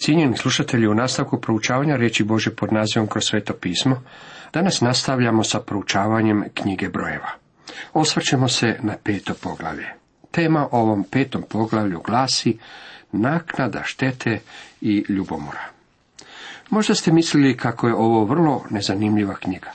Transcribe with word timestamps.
Cijenjeni 0.00 0.36
slušatelji, 0.36 0.86
u 0.86 0.94
nastavku 0.94 1.40
proučavanja 1.40 1.96
riječi 1.96 2.24
Bože 2.24 2.50
pod 2.50 2.72
nazivom 2.72 3.08
kroz 3.08 3.24
sveto 3.24 3.54
pismo, 3.54 4.02
danas 4.52 4.80
nastavljamo 4.80 5.44
sa 5.44 5.60
proučavanjem 5.60 6.44
knjige 6.54 6.88
brojeva. 6.88 7.28
Osvrćemo 7.92 8.48
se 8.48 8.76
na 8.82 8.96
peto 9.04 9.34
poglavlje. 9.42 9.86
Tema 10.30 10.68
ovom 10.72 11.04
petom 11.04 11.42
poglavlju 11.48 12.00
glasi 12.06 12.58
naknada 13.12 13.82
štete 13.84 14.40
i 14.80 15.04
ljubomora. 15.08 15.64
Možda 16.70 16.94
ste 16.94 17.12
mislili 17.12 17.56
kako 17.56 17.88
je 17.88 17.94
ovo 17.94 18.24
vrlo 18.24 18.64
nezanimljiva 18.70 19.34
knjiga, 19.34 19.72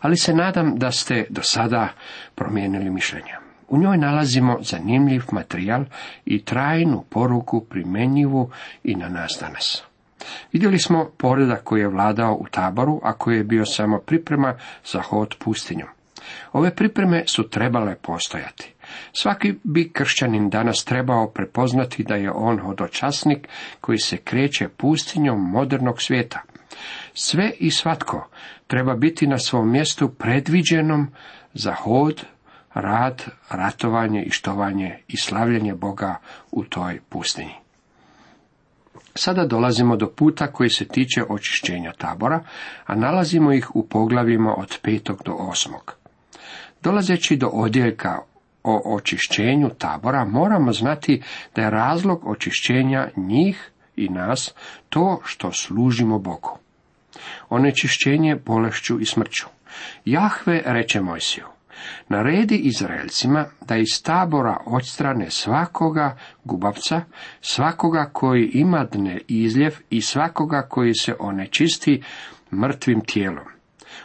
ali 0.00 0.16
se 0.16 0.34
nadam 0.34 0.78
da 0.78 0.92
ste 0.92 1.26
do 1.30 1.42
sada 1.42 1.88
promijenili 2.34 2.90
mišljenje. 2.90 3.47
U 3.68 3.78
njoj 3.78 3.98
nalazimo 3.98 4.58
zanimljiv 4.62 5.22
materijal 5.32 5.84
i 6.24 6.44
trajnu 6.44 7.04
poruku 7.08 7.60
primjenjivu 7.60 8.50
i 8.84 8.94
na 8.94 9.08
nas 9.08 9.38
danas. 9.40 9.82
Vidjeli 10.52 10.78
smo 10.78 11.10
poredak 11.16 11.62
koji 11.64 11.80
je 11.80 11.88
vladao 11.88 12.34
u 12.34 12.46
taboru, 12.50 13.00
a 13.02 13.12
koji 13.12 13.36
je 13.36 13.44
bio 13.44 13.66
samo 13.66 13.98
priprema 13.98 14.54
za 14.84 15.00
hod 15.00 15.34
pustinjom. 15.38 15.88
Ove 16.52 16.74
pripreme 16.74 17.24
su 17.26 17.48
trebale 17.48 17.94
postojati. 17.94 18.74
Svaki 19.12 19.54
bi 19.64 19.90
kršćanin 19.92 20.50
danas 20.50 20.84
trebao 20.84 21.30
prepoznati 21.30 22.04
da 22.04 22.14
je 22.14 22.30
on 22.30 22.58
hodočasnik 22.58 23.48
koji 23.80 23.98
se 23.98 24.16
kreće 24.16 24.68
pustinjom 24.68 25.50
modernog 25.50 26.02
svijeta. 26.02 26.42
Sve 27.14 27.52
i 27.58 27.70
svatko 27.70 28.28
treba 28.66 28.94
biti 28.94 29.26
na 29.26 29.38
svom 29.38 29.72
mjestu 29.72 30.08
predviđenom 30.08 31.08
za 31.54 31.74
hod, 31.74 32.24
rad, 32.80 33.24
ratovanje 33.50 34.22
i 34.22 34.30
i 35.08 35.16
slavljenje 35.16 35.74
Boga 35.74 36.16
u 36.50 36.64
toj 36.64 37.00
pustinji. 37.08 37.54
Sada 39.14 39.46
dolazimo 39.46 39.96
do 39.96 40.10
puta 40.10 40.46
koji 40.46 40.70
se 40.70 40.84
tiče 40.88 41.22
očišćenja 41.28 41.92
tabora, 41.92 42.40
a 42.86 42.94
nalazimo 42.94 43.52
ih 43.52 43.76
u 43.76 43.88
poglavima 43.88 44.54
od 44.54 44.78
petog 44.82 45.22
do 45.24 45.32
osmog. 45.32 45.96
Dolazeći 46.82 47.36
do 47.36 47.46
odjeljka 47.46 48.18
o 48.64 48.94
očišćenju 48.94 49.70
tabora, 49.78 50.24
moramo 50.24 50.72
znati 50.72 51.22
da 51.54 51.62
je 51.62 51.70
razlog 51.70 52.26
očišćenja 52.26 53.08
njih 53.16 53.70
i 53.96 54.08
nas 54.08 54.54
to 54.88 55.20
što 55.24 55.52
služimo 55.52 56.18
Bogu. 56.18 56.58
Onečišćenje 57.48 58.36
bolešću 58.36 59.00
i 59.00 59.06
smrću. 59.06 59.46
Jahve 60.04 60.62
reče 60.64 61.00
Mojsiju, 61.00 61.44
naredi 62.08 62.56
Izraelcima 62.56 63.44
da 63.68 63.76
iz 63.76 64.02
tabora 64.02 64.56
odstrane 64.66 65.30
svakoga 65.30 66.16
gubavca, 66.44 67.00
svakoga 67.40 68.10
koji 68.12 68.50
ima 68.52 68.84
dne 68.92 69.20
izljev 69.28 69.74
i 69.90 70.02
svakoga 70.02 70.62
koji 70.62 70.94
se 70.94 71.14
onečisti 71.18 72.02
mrtvim 72.52 73.00
tijelom. 73.00 73.44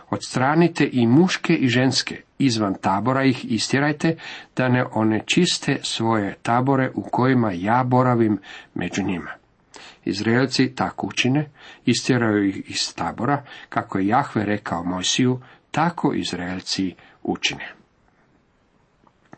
Odstranite 0.10 0.90
i 0.92 1.08
muške 1.08 1.54
i 1.54 1.68
ženske, 1.68 2.22
izvan 2.40 2.76
tabora 2.82 3.24
ih 3.24 3.46
istjerajte, 3.52 4.18
da 4.56 4.70
ne 4.70 4.86
onečiste 4.92 5.78
svoje 5.82 6.36
tabore 6.42 6.92
u 6.96 7.02
kojima 7.02 7.52
ja 7.52 7.84
boravim 7.84 8.40
među 8.74 9.04
njima. 9.04 9.32
Izraelci 10.06 10.76
tako 10.76 11.08
učine, 11.08 11.50
istjeraju 11.86 12.48
ih 12.48 12.70
iz 12.70 12.96
tabora, 12.96 13.44
kako 13.70 14.00
je 14.00 14.08
Jahve 14.08 14.46
rekao 14.46 14.84
Mojsiju, 14.84 15.40
tako 15.72 16.14
Izraelci 16.14 16.96
učine. 17.24 17.74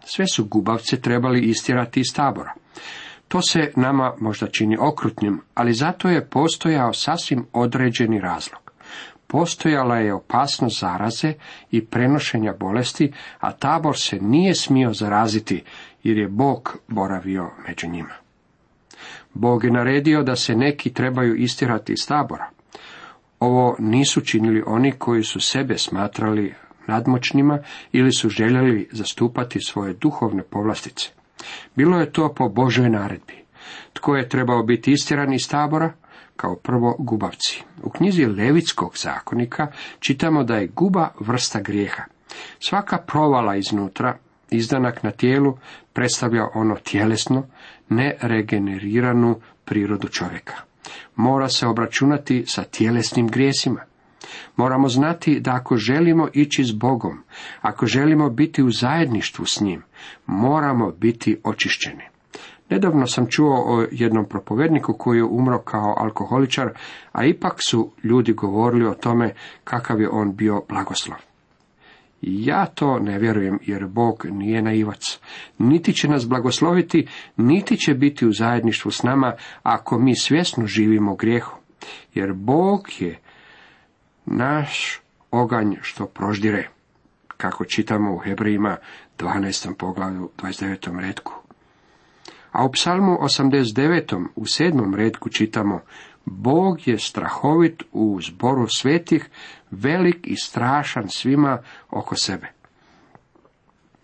Sve 0.06 0.28
su 0.28 0.46
gubavce 0.46 1.02
trebali 1.02 1.42
istjerati 1.42 2.00
iz 2.00 2.16
tabora. 2.16 2.54
To 3.28 3.42
se 3.42 3.72
nama 3.76 4.14
možda 4.20 4.48
čini 4.48 4.78
okrutnim, 4.80 5.42
ali 5.54 5.74
zato 5.74 6.10
je 6.10 6.30
postojao 6.30 6.94
sasvim 6.94 7.46
određeni 7.54 8.20
razlog. 8.20 8.72
Postojala 9.28 9.98
je 9.98 10.14
opasnost 10.14 10.80
zaraze 10.80 11.34
i 11.72 11.86
prenošenja 11.86 12.54
bolesti, 12.60 13.14
a 13.40 13.52
tabor 13.52 13.98
se 13.98 14.18
nije 14.22 14.56
smio 14.56 14.94
zaraziti, 14.94 15.64
jer 16.04 16.18
je 16.18 16.28
Bog 16.28 16.78
boravio 16.88 17.50
među 17.68 17.88
njima. 17.88 18.14
Bog 19.34 19.64
je 19.64 19.72
naredio 19.72 20.24
da 20.24 20.36
se 20.36 20.56
neki 20.56 20.94
trebaju 20.94 21.36
istirati 21.36 21.94
iz 21.94 22.08
tabora. 22.08 22.50
Ovo 23.40 23.76
nisu 23.80 24.22
činili 24.22 24.64
oni 24.68 24.92
koji 24.92 25.24
su 25.24 25.40
sebe 25.40 25.78
smatrali 25.78 26.54
nadmoćnima 26.88 27.60
ili 27.92 28.12
su 28.14 28.30
željeli 28.30 28.90
zastupati 28.92 29.60
svoje 29.60 29.94
duhovne 29.94 30.44
povlastice. 30.44 31.10
Bilo 31.76 32.00
je 32.00 32.12
to 32.12 32.34
po 32.34 32.50
Božoj 32.50 32.90
naredbi. 32.90 33.46
Tko 33.94 34.16
je 34.16 34.30
trebao 34.30 34.64
biti 34.64 34.92
istjeran 34.92 35.34
iz 35.34 35.50
tabora? 35.50 35.94
Kao 36.36 36.56
prvo 36.56 36.96
gubavci. 37.00 37.64
U 37.84 37.90
knjizi 37.90 38.26
Levitskog 38.26 38.98
zakonika 38.98 39.68
čitamo 40.00 40.44
da 40.44 40.56
je 40.56 40.68
guba 40.68 41.10
vrsta 41.20 41.62
grijeha. 41.62 42.04
Svaka 42.60 42.98
provala 42.98 43.56
iznutra, 43.56 44.18
izdanak 44.50 45.04
na 45.04 45.12
tijelu, 45.12 45.58
predstavlja 45.94 46.48
ono 46.54 46.76
tjelesno, 46.76 47.48
neregeneriranu 47.90 49.40
prirodu 49.66 50.08
čovjeka. 50.08 50.56
Mora 51.16 51.50
se 51.50 51.68
obračunati 51.68 52.44
sa 52.48 52.64
tjelesnim 52.64 53.28
grijesima. 53.28 53.82
Moramo 54.56 54.88
znati 54.90 55.40
da 55.40 55.56
ako 55.56 55.76
želimo 55.76 56.28
ići 56.34 56.64
s 56.64 56.72
Bogom, 56.72 57.24
ako 57.62 57.86
želimo 57.86 58.30
biti 58.30 58.64
u 58.64 58.72
zajedništvu 58.72 59.46
s 59.46 59.62
njim, 59.62 59.84
moramo 60.26 60.92
biti 60.92 61.38
očišćeni. 61.44 62.04
Nedavno 62.70 63.08
sam 63.08 63.28
čuo 63.30 63.64
o 63.66 63.86
jednom 63.92 64.26
propovedniku 64.30 64.94
koji 64.94 65.18
je 65.18 65.24
umro 65.24 65.60
kao 65.60 65.96
alkoholičar, 65.98 66.70
a 67.12 67.26
ipak 67.26 67.54
su 67.60 67.92
ljudi 68.04 68.34
govorili 68.34 68.86
o 68.86 68.94
tome 68.94 69.34
kakav 69.64 70.02
je 70.02 70.10
on 70.10 70.36
bio 70.36 70.62
blagoslov. 70.70 71.18
Ja 72.22 72.66
to 72.66 73.00
ne 73.00 73.20
vjerujem, 73.20 73.60
jer 73.62 73.88
Bog 73.88 74.26
nije 74.30 74.62
naivac. 74.62 75.20
Niti 75.58 75.94
će 75.94 76.08
nas 76.08 76.28
blagosloviti, 76.30 77.08
niti 77.38 77.78
će 77.78 77.94
biti 77.94 78.26
u 78.26 78.32
zajedništvu 78.32 78.92
s 78.92 79.04
nama, 79.04 79.34
ako 79.64 80.00
mi 80.00 80.16
svjesno 80.16 80.66
živimo 80.66 81.16
grijehu. 81.16 81.58
Jer 82.14 82.34
Bog 82.34 82.88
je 83.00 83.20
naš 84.26 85.02
oganj 85.32 85.76
što 85.82 86.06
proždire, 86.06 86.70
kako 87.38 87.66
čitamo 87.66 88.14
u 88.14 88.18
Hebrejima 88.18 88.78
12. 89.20 89.74
poglavlju 89.78 90.30
29. 90.38 91.00
redku. 91.00 91.34
A 92.52 92.66
u 92.66 92.72
psalmu 92.72 93.18
89. 93.22 94.26
u 94.36 94.44
7. 94.44 94.96
redku 94.96 95.30
čitamo 95.30 95.82
Bog 96.26 96.88
je 96.88 97.00
strahovit 97.00 97.84
u 97.92 98.20
zboru 98.22 98.68
svetih, 98.68 99.30
velik 99.72 100.18
i 100.24 100.36
strašan 100.36 101.10
svima 101.10 101.62
oko 101.90 102.16
sebe. 102.16 102.48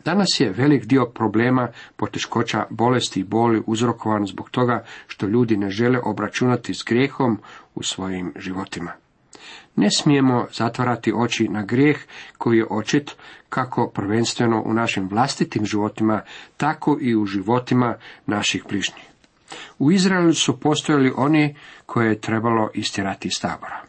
Danas 0.05 0.27
je 0.39 0.49
velik 0.49 0.85
dio 0.85 1.05
problema 1.05 1.67
poteškoća 1.95 2.65
bolesti 2.69 3.19
i 3.19 3.23
boli 3.23 3.63
uzrokovan 3.65 4.25
zbog 4.25 4.49
toga 4.49 4.83
što 5.07 5.27
ljudi 5.27 5.57
ne 5.57 5.69
žele 5.69 5.99
obračunati 6.03 6.73
s 6.73 6.83
grijehom 6.83 7.39
u 7.75 7.83
svojim 7.83 8.33
životima. 8.35 9.00
Ne 9.75 9.91
smijemo 9.91 10.47
zatvarati 10.53 11.13
oči 11.15 11.47
na 11.47 11.61
grijeh 11.63 11.97
koji 12.37 12.57
je 12.57 12.65
očit 12.69 13.15
kako 13.49 13.87
prvenstveno 13.87 14.63
u 14.65 14.73
našim 14.73 15.07
vlastitim 15.09 15.65
životima, 15.65 16.21
tako 16.57 16.97
i 17.01 17.15
u 17.15 17.25
životima 17.25 17.95
naših 18.25 18.63
bližnjih. 18.69 19.05
U 19.79 19.91
Izraelu 19.91 20.33
su 20.33 20.59
postojali 20.59 21.13
oni 21.15 21.55
koje 21.85 22.09
je 22.09 22.21
trebalo 22.21 22.69
istjerati 22.73 23.27
iz 23.27 23.41
tabora. 23.41 23.81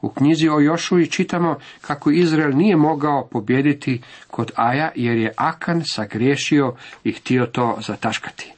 U 0.00 0.08
knjizi 0.08 0.48
o 0.48 0.60
Jošuji 0.60 1.10
čitamo 1.10 1.56
kako 1.80 2.10
Izrael 2.10 2.50
nije 2.50 2.76
mogao 2.76 3.28
pobijediti 3.30 4.02
kod 4.30 4.52
Aja 4.54 4.90
jer 4.94 5.16
je 5.16 5.32
Akan 5.36 5.82
sagriješio 5.84 6.74
i 7.04 7.12
htio 7.12 7.46
to 7.46 7.78
zataškati. 7.86 8.57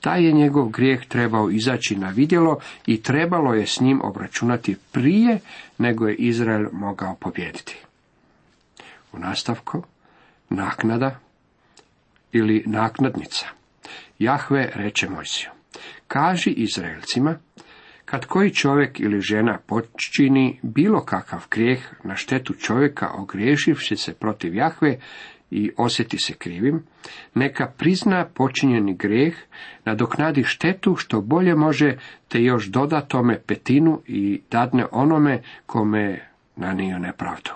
Taj 0.00 0.24
je 0.24 0.32
njegov 0.32 0.68
grijeh 0.68 1.06
trebao 1.06 1.50
izaći 1.50 1.96
na 1.96 2.08
vidjelo 2.08 2.58
i 2.86 3.02
trebalo 3.02 3.54
je 3.54 3.66
s 3.66 3.80
njim 3.80 4.00
obračunati 4.02 4.76
prije 4.92 5.38
nego 5.78 6.08
je 6.08 6.14
Izrael 6.14 6.66
mogao 6.72 7.14
pobijediti. 7.20 7.76
U 9.12 9.18
nastavku, 9.18 9.82
naknada 10.48 11.18
ili 12.32 12.64
naknadnica. 12.66 13.46
Jahve 14.18 14.70
reče 14.74 15.08
Mojsiju, 15.08 15.50
kaži 16.08 16.50
Izraelcima, 16.50 17.38
kad 18.04 18.26
koji 18.26 18.54
čovjek 18.54 19.00
ili 19.00 19.20
žena 19.20 19.58
počini 19.66 20.58
bilo 20.62 21.04
kakav 21.04 21.46
grijeh 21.50 21.80
na 22.04 22.16
štetu 22.16 22.54
čovjeka 22.54 23.10
ogriješivši 23.12 23.96
se 23.96 24.14
protiv 24.14 24.54
Jahve 24.54 24.98
i 25.50 25.70
osjeti 25.76 26.18
se 26.18 26.34
krivim, 26.34 26.82
neka 27.34 27.72
prizna 27.78 28.26
počinjeni 28.34 28.94
grijeh, 28.94 29.34
nadoknadi 29.84 30.44
štetu 30.44 30.96
što 30.96 31.20
bolje 31.20 31.54
može, 31.54 31.96
te 32.28 32.42
još 32.42 32.66
doda 32.66 33.00
tome 33.00 33.40
petinu 33.40 34.02
i 34.06 34.40
dadne 34.50 34.86
onome 34.92 35.42
kome 35.66 36.28
nanio 36.56 36.98
nepravdu. 36.98 37.50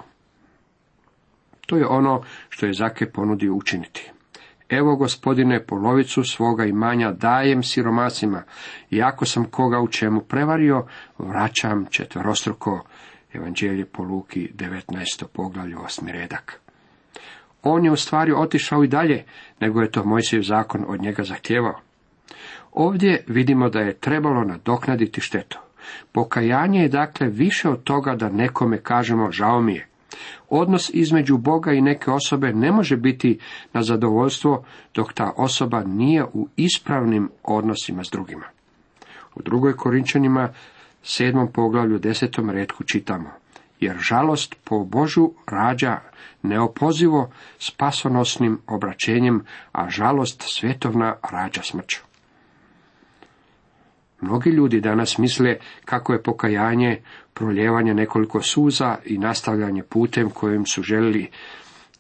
To 1.67 1.76
je 1.76 1.87
ono 1.87 2.23
što 2.49 2.67
je 2.67 2.73
Zake 2.73 3.11
ponudio 3.11 3.55
učiniti. 3.55 4.11
Evo, 4.69 4.97
gospodine, 4.97 5.67
polovicu 5.67 6.25
svoga 6.25 6.64
imanja 6.64 7.12
dajem 7.12 7.62
siromasima, 7.62 8.43
i 8.90 9.02
ako 9.02 9.25
sam 9.25 9.44
koga 9.44 9.81
u 9.81 9.88
čemu 9.88 10.20
prevario, 10.20 10.87
vraćam 11.19 11.87
četverostruko. 11.90 12.85
Evanđelje 13.32 13.85
po 13.85 14.02
Luki, 14.02 14.50
19. 14.55 15.26
poglavlju, 15.32 15.81
osmi 15.81 16.12
redak. 16.12 16.63
On 17.64 17.84
je 17.84 17.90
u 17.90 17.96
stvari 17.96 18.32
otišao 18.32 18.84
i 18.84 18.88
dalje, 18.88 19.25
nego 19.61 19.81
je 19.81 19.90
to 19.90 20.05
Mojsijev 20.05 20.43
zakon 20.43 20.84
od 20.88 21.02
njega 21.02 21.22
zahtijevao. 21.22 21.81
Ovdje 22.72 23.25
vidimo 23.26 23.69
da 23.69 23.81
je 23.81 23.94
trebalo 23.94 24.44
nadoknaditi 24.44 25.20
štetu. 25.20 25.58
Pokajanje 26.12 26.81
je 26.81 26.88
dakle 26.88 27.28
više 27.28 27.69
od 27.69 27.82
toga 27.82 28.14
da 28.14 28.28
nekome 28.28 28.78
kažemo 28.78 29.31
žao 29.32 29.61
mi 29.61 29.75
je. 29.75 29.87
Odnos 30.49 30.90
između 30.94 31.38
Boga 31.38 31.72
i 31.72 31.81
neke 31.81 32.11
osobe 32.11 32.52
ne 32.52 32.72
može 32.72 32.96
biti 32.96 33.38
na 33.72 33.82
zadovoljstvo 33.82 34.64
dok 34.94 35.12
ta 35.12 35.32
osoba 35.37 35.82
nije 35.87 36.25
u 36.25 36.49
ispravnim 36.56 37.31
odnosima 37.43 38.05
s 38.05 38.11
drugima. 38.11 38.44
U 39.34 39.43
drugoj 39.43 39.76
Korinčanima, 39.76 40.49
sedmom 41.02 41.52
poglavlju, 41.52 41.99
desetom 41.99 42.50
redku 42.50 42.84
čitamo. 42.84 43.44
Jer 43.81 43.97
žalost 43.99 44.55
po 44.65 44.85
Božu 44.85 45.31
rađa 45.47 46.00
neopozivo 46.43 47.31
spasonosnim 47.59 48.59
obraćenjem, 48.67 49.44
a 49.73 49.91
žalost 49.91 50.43
svjetovna 50.47 51.17
rađa 51.31 51.62
smrću. 51.62 52.00
Mnogi 54.21 54.50
ljudi 54.50 54.81
danas 54.81 55.19
misle 55.19 55.56
kako 55.85 56.12
je 56.12 56.23
pokajanje 56.23 57.03
proljevanje 57.35 57.94
nekoliko 57.94 58.43
suza 58.43 58.97
i 59.05 59.19
nastavljanje 59.19 59.82
putem 59.82 60.31
kojim 60.31 60.67
su 60.67 60.82
željeli 60.82 61.31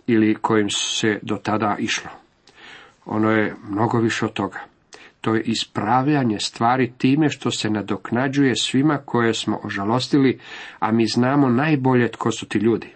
ili 0.06 0.34
kojim 0.34 0.70
se 0.70 1.18
do 1.22 1.36
tada 1.36 1.76
išlo. 1.78 2.10
Ono 3.04 3.30
je 3.30 3.54
mnogo 3.68 3.98
više 3.98 4.24
od 4.24 4.32
toga. 4.32 4.73
To 5.24 5.34
je 5.34 5.42
ispravljanje 5.42 6.38
stvari 6.38 6.92
time 6.98 7.28
što 7.30 7.50
se 7.50 7.70
nadoknađuje 7.70 8.56
svima 8.56 8.98
koje 9.04 9.34
smo 9.34 9.60
ožalostili, 9.62 10.38
a 10.78 10.92
mi 10.92 11.06
znamo 11.06 11.48
najbolje 11.48 12.10
tko 12.10 12.30
su 12.30 12.46
ti 12.46 12.58
ljudi. 12.58 12.88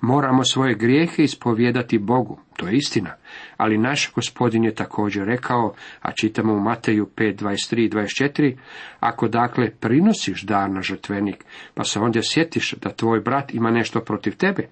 Moramo 0.00 0.44
svoje 0.44 0.74
grijehe 0.74 1.22
ispovijedati 1.22 1.98
Bogu, 1.98 2.40
to 2.56 2.68
je 2.68 2.76
istina, 2.76 3.14
ali 3.56 3.78
naš 3.78 4.12
gospodin 4.14 4.64
je 4.64 4.74
također 4.74 5.26
rekao, 5.26 5.74
a 6.02 6.12
čitamo 6.12 6.52
u 6.52 6.60
Mateju 6.60 7.08
5, 7.16 7.36
23 7.36 7.84
i 7.84 7.90
24, 7.90 8.56
ako 9.00 9.28
dakle 9.28 9.70
prinosiš 9.70 10.42
dar 10.42 10.70
na 10.70 10.82
žrtvenik, 10.82 11.44
pa 11.74 11.84
se 11.84 12.00
ondje 12.00 12.22
sjetiš 12.24 12.74
da 12.74 12.90
tvoj 12.90 13.20
brat 13.20 13.54
ima 13.54 13.70
nešto 13.70 14.00
protiv 14.00 14.36
tebe, 14.36 14.68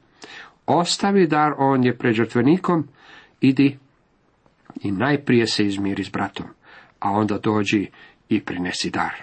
ostavi 0.67 1.27
dar 1.27 1.53
on 1.59 1.85
je 1.85 1.99
pred 1.99 2.15
žrtvenikom, 2.15 2.89
idi 3.41 3.79
i 4.83 4.93
najprije 4.93 5.47
se 5.47 5.67
izmiri 5.67 6.05
s 6.05 6.11
bratom, 6.11 6.47
a 7.01 7.11
onda 7.11 7.39
dođi 7.39 7.87
i 8.29 8.41
prinesi 8.41 8.91
dar. 8.91 9.15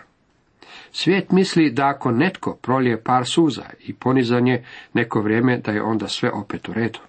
Svijet 0.92 1.32
misli 1.32 1.72
da 1.72 1.88
ako 1.88 2.12
netko 2.12 2.56
prolije 2.62 3.04
par 3.04 3.26
suza 3.26 3.66
i 3.80 3.94
ponizanje 3.94 4.64
neko 4.94 5.22
vrijeme, 5.22 5.58
da 5.58 5.72
je 5.72 5.82
onda 5.82 6.08
sve 6.08 6.32
opet 6.32 6.70
u 6.70 6.74
redu. 6.74 7.00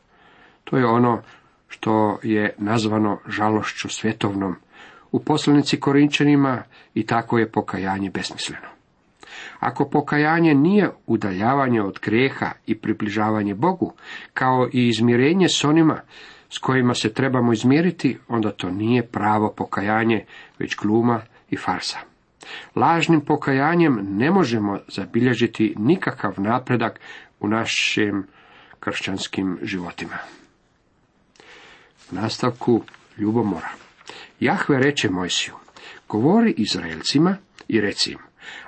To 0.64 0.76
je 0.76 0.86
ono 0.86 1.22
što 1.68 2.18
je 2.22 2.54
nazvano 2.58 3.18
žalošću 3.28 3.88
svjetovnom. 3.88 4.54
U 5.12 5.20
poslanici 5.20 5.80
Korinčanima 5.80 6.62
i 6.94 7.06
tako 7.06 7.38
je 7.38 7.50
pokajanje 7.50 8.10
besmisleno. 8.10 8.66
Ako 9.60 9.88
pokajanje 9.88 10.54
nije 10.54 10.90
udaljavanje 11.06 11.82
od 11.82 11.98
grijeha 12.02 12.50
i 12.66 12.78
približavanje 12.78 13.54
Bogu, 13.54 13.92
kao 14.34 14.68
i 14.72 14.88
izmirenje 14.88 15.48
s 15.48 15.64
onima 15.64 16.00
s 16.54 16.58
kojima 16.58 16.94
se 16.94 17.12
trebamo 17.12 17.52
izmiriti, 17.52 18.18
onda 18.28 18.50
to 18.52 18.70
nije 18.70 19.06
pravo 19.06 19.54
pokajanje, 19.56 20.24
već 20.58 20.76
gluma 20.76 21.20
i 21.50 21.56
farsa. 21.56 21.98
Lažnim 22.76 23.20
pokajanjem 23.20 23.98
ne 24.02 24.30
možemo 24.30 24.78
zabilježiti 24.88 25.74
nikakav 25.78 26.34
napredak 26.36 27.00
u 27.40 27.48
našim 27.48 28.26
kršćanskim 28.80 29.58
životima. 29.62 30.16
Nastavku 32.10 32.82
ljubomora. 33.18 33.68
Jahve 34.40 34.78
reče 34.78 35.10
Mojsiju, 35.10 35.54
govori 36.08 36.54
Izraelcima 36.56 37.36
i 37.68 37.80
reci 37.80 38.12
im, 38.12 38.18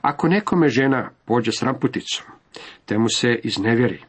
ako 0.00 0.28
nekome 0.28 0.68
žena 0.68 1.10
pođe 1.24 1.52
s 1.52 1.62
ramputicom, 1.62 2.26
te 2.84 2.98
mu 2.98 3.08
se 3.08 3.40
iznevjeri 3.44 4.02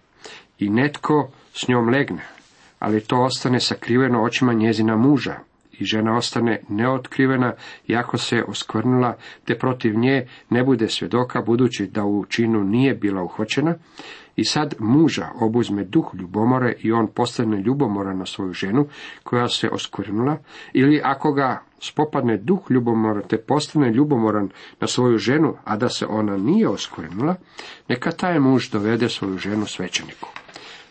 i 0.59 0.69
netko 0.69 1.31
s 1.53 1.67
njom 1.67 1.89
legne, 1.89 2.36
ali 2.79 3.01
to 3.01 3.23
ostane 3.23 3.59
sakriveno 3.59 4.23
očima 4.23 4.53
njezina 4.53 4.95
muža, 4.95 5.35
i 5.79 5.85
žena 5.85 6.17
ostane 6.17 6.61
neotkrivena, 6.69 7.53
jako 7.87 8.17
se 8.17 8.43
oskvrnula, 8.47 9.17
te 9.45 9.57
protiv 9.57 9.97
nje 9.97 10.27
ne 10.49 10.63
bude 10.63 10.89
svjedoka, 10.89 11.41
budući 11.41 11.87
da 11.87 12.03
u 12.03 12.25
činu 12.25 12.63
nije 12.63 12.93
bila 12.93 13.23
uhvaćena, 13.23 13.75
i 14.35 14.45
sad 14.45 14.75
muža 14.79 15.27
obuzme 15.41 15.83
duh 15.83 16.11
ljubomore 16.13 16.75
i 16.79 16.91
on 16.91 17.07
postane 17.07 17.61
ljubomoran 17.61 18.17
na 18.17 18.25
svoju 18.25 18.53
ženu, 18.53 18.87
koja 19.23 19.47
se 19.47 19.69
oskvrnula, 19.69 20.37
ili 20.73 21.01
ako 21.03 21.33
ga 21.33 21.61
spopadne 21.79 22.37
duh 22.37 22.59
ljubomora, 22.69 23.21
te 23.21 23.37
postane 23.37 23.91
ljubomoran 23.91 24.49
na 24.79 24.87
svoju 24.87 25.17
ženu, 25.17 25.55
a 25.63 25.77
da 25.77 25.89
se 25.89 26.05
ona 26.05 26.37
nije 26.37 26.69
oskvrnula, 26.69 27.35
neka 27.89 28.11
taj 28.11 28.39
muž 28.39 28.69
dovede 28.69 29.09
svoju 29.09 29.37
ženu 29.37 29.65
svećeniku. 29.65 30.29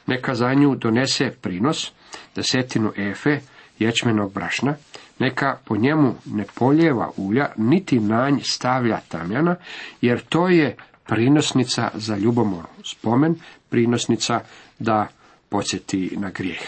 Neka 0.06 0.34
za 0.34 0.54
nju 0.54 0.74
donese 0.74 1.30
prinos, 1.40 1.92
desetinu 2.36 2.92
efe, 2.96 3.40
ječmenog 3.78 4.32
brašna, 4.32 4.74
neka 5.18 5.58
po 5.64 5.76
njemu 5.76 6.14
ne 6.26 6.44
poljeva 6.54 7.10
ulja, 7.16 7.52
niti 7.56 8.00
nanj 8.00 8.40
stavlja 8.42 9.00
tamjana, 9.08 9.56
jer 10.00 10.20
to 10.20 10.48
je 10.48 10.76
prinosnica 11.06 11.90
za 11.94 12.16
ljubomoru, 12.16 12.68
spomen, 12.84 13.34
prinosnica 13.70 14.40
da 14.78 15.08
podsjeti 15.48 16.16
na 16.16 16.30
grijeh. 16.30 16.62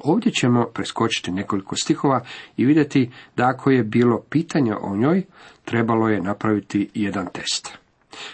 Ovdje 0.00 0.32
ćemo 0.32 0.66
preskočiti 0.74 1.30
nekoliko 1.30 1.76
stihova 1.76 2.24
i 2.56 2.64
vidjeti 2.64 3.10
da 3.36 3.48
ako 3.48 3.70
je 3.70 3.82
bilo 3.82 4.22
pitanja 4.30 4.76
o 4.80 4.96
njoj, 4.96 5.22
trebalo 5.64 6.08
je 6.08 6.22
napraviti 6.22 6.90
jedan 6.94 7.26
test. 7.32 7.78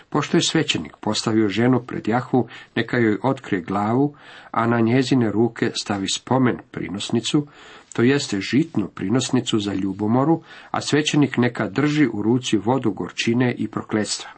Pošto 0.09 0.37
je 0.37 0.43
svećenik 0.43 0.97
postavio 1.01 1.49
ženu 1.49 1.81
pred 1.87 2.09
Jahvu, 2.09 2.49
neka 2.77 2.99
joj 2.99 3.19
otkrije 3.23 3.63
glavu, 3.63 4.15
a 4.51 4.67
na 4.67 4.81
njezine 4.81 5.33
ruke 5.33 5.71
stavi 5.75 6.07
spomen 6.15 6.59
prinosnicu, 6.71 7.47
to 7.93 8.03
jeste 8.03 8.41
žitnu 8.41 8.89
prinosnicu 8.89 9.59
za 9.59 9.75
ljubomoru, 9.75 10.43
a 10.71 10.81
svećenik 10.81 11.37
neka 11.37 11.69
drži 11.69 12.07
u 12.13 12.23
ruci 12.23 12.57
vodu 12.57 12.91
gorčine 12.91 13.55
i 13.59 13.69
prokletstva. 13.69 14.31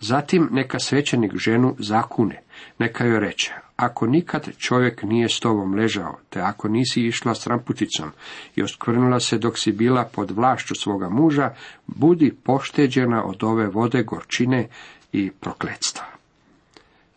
Zatim 0.00 0.48
neka 0.52 0.78
svećenik 0.78 1.36
ženu 1.36 1.76
zakune, 1.78 2.42
neka 2.78 3.04
joj 3.04 3.20
reče, 3.20 3.52
ako 3.76 4.06
nikad 4.06 4.56
čovjek 4.56 5.02
nije 5.02 5.28
s 5.28 5.40
tobom 5.40 5.74
ležao, 5.74 6.18
te 6.30 6.40
ako 6.40 6.68
nisi 6.68 7.02
išla 7.02 7.34
s 7.34 7.46
ramputicom 7.46 8.10
i 8.56 8.62
oskvrnula 8.62 9.20
se 9.20 9.38
dok 9.38 9.58
si 9.58 9.72
bila 9.72 10.04
pod 10.04 10.30
vlašću 10.30 10.74
svoga 10.74 11.08
muža, 11.08 11.50
budi 11.86 12.34
pošteđena 12.44 13.24
od 13.24 13.44
ove 13.44 13.66
vode 13.66 14.02
gorčine 14.02 14.68
i 15.12 15.30
prokletstva. 15.30 16.04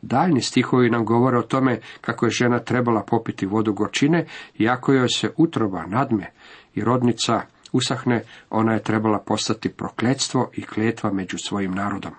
Daljni 0.02 0.42
stihovi 0.42 0.90
nam 0.90 1.06
govore 1.06 1.38
o 1.38 1.42
tome 1.42 1.80
kako 2.02 2.26
je 2.26 2.32
žena 2.32 2.60
trebala 2.60 3.04
popiti 3.04 3.46
vodu 3.46 3.74
gorčine 3.74 4.26
i 4.58 4.70
ako 4.70 4.94
joj 4.94 5.10
se 5.10 5.32
utroba 5.38 5.86
nadme 5.86 6.32
i 6.76 6.84
rodnica 6.84 7.42
usahne, 7.72 8.24
ona 8.50 8.74
je 8.74 8.84
trebala 8.84 9.20
postati 9.20 9.70
prokletstvo 9.70 10.50
i 10.54 10.62
kletva 10.62 11.12
među 11.12 11.38
svojim 11.38 11.72
narodom. 11.72 12.12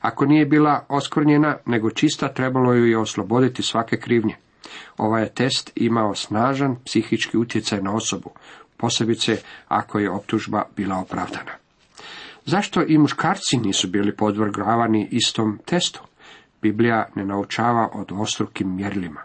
Ako 0.00 0.26
nije 0.26 0.46
bila 0.46 0.84
oskvrnjena, 0.88 1.56
nego 1.66 1.90
čista, 1.90 2.28
trebalo 2.28 2.72
ju 2.72 2.86
je 2.86 2.98
osloboditi 2.98 3.62
svake 3.62 3.96
krivnje. 3.96 4.36
Ovaj 4.98 5.22
je 5.22 5.34
test 5.34 5.72
imao 5.74 6.14
snažan 6.14 6.76
psihički 6.84 7.36
utjecaj 7.36 7.80
na 7.80 7.94
osobu, 7.94 8.30
posebice 8.76 9.36
ako 9.68 9.98
je 9.98 10.10
optužba 10.10 10.62
bila 10.76 10.98
opravdana. 10.98 11.52
Zašto 12.44 12.82
i 12.82 12.98
muškarci 12.98 13.56
nisu 13.56 13.88
bili 13.88 14.16
podvrgavani 14.16 15.08
istom 15.10 15.58
testu? 15.64 16.00
Biblija 16.62 17.08
ne 17.14 17.24
naučava 17.24 17.88
o 17.92 18.04
dvostrukim 18.04 18.76
mjerilima. 18.76 19.20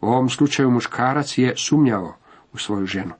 U 0.00 0.06
ovom 0.06 0.28
slučaju 0.28 0.70
muškarac 0.70 1.38
je 1.38 1.56
sumnjao 1.56 2.14
u 2.52 2.58
svoju 2.58 2.86
ženu. 2.86 3.14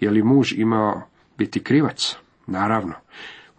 Je 0.00 0.10
li 0.10 0.22
muž 0.22 0.52
imao 0.52 1.02
biti 1.38 1.62
krivac? 1.62 2.16
Naravno. 2.46 2.94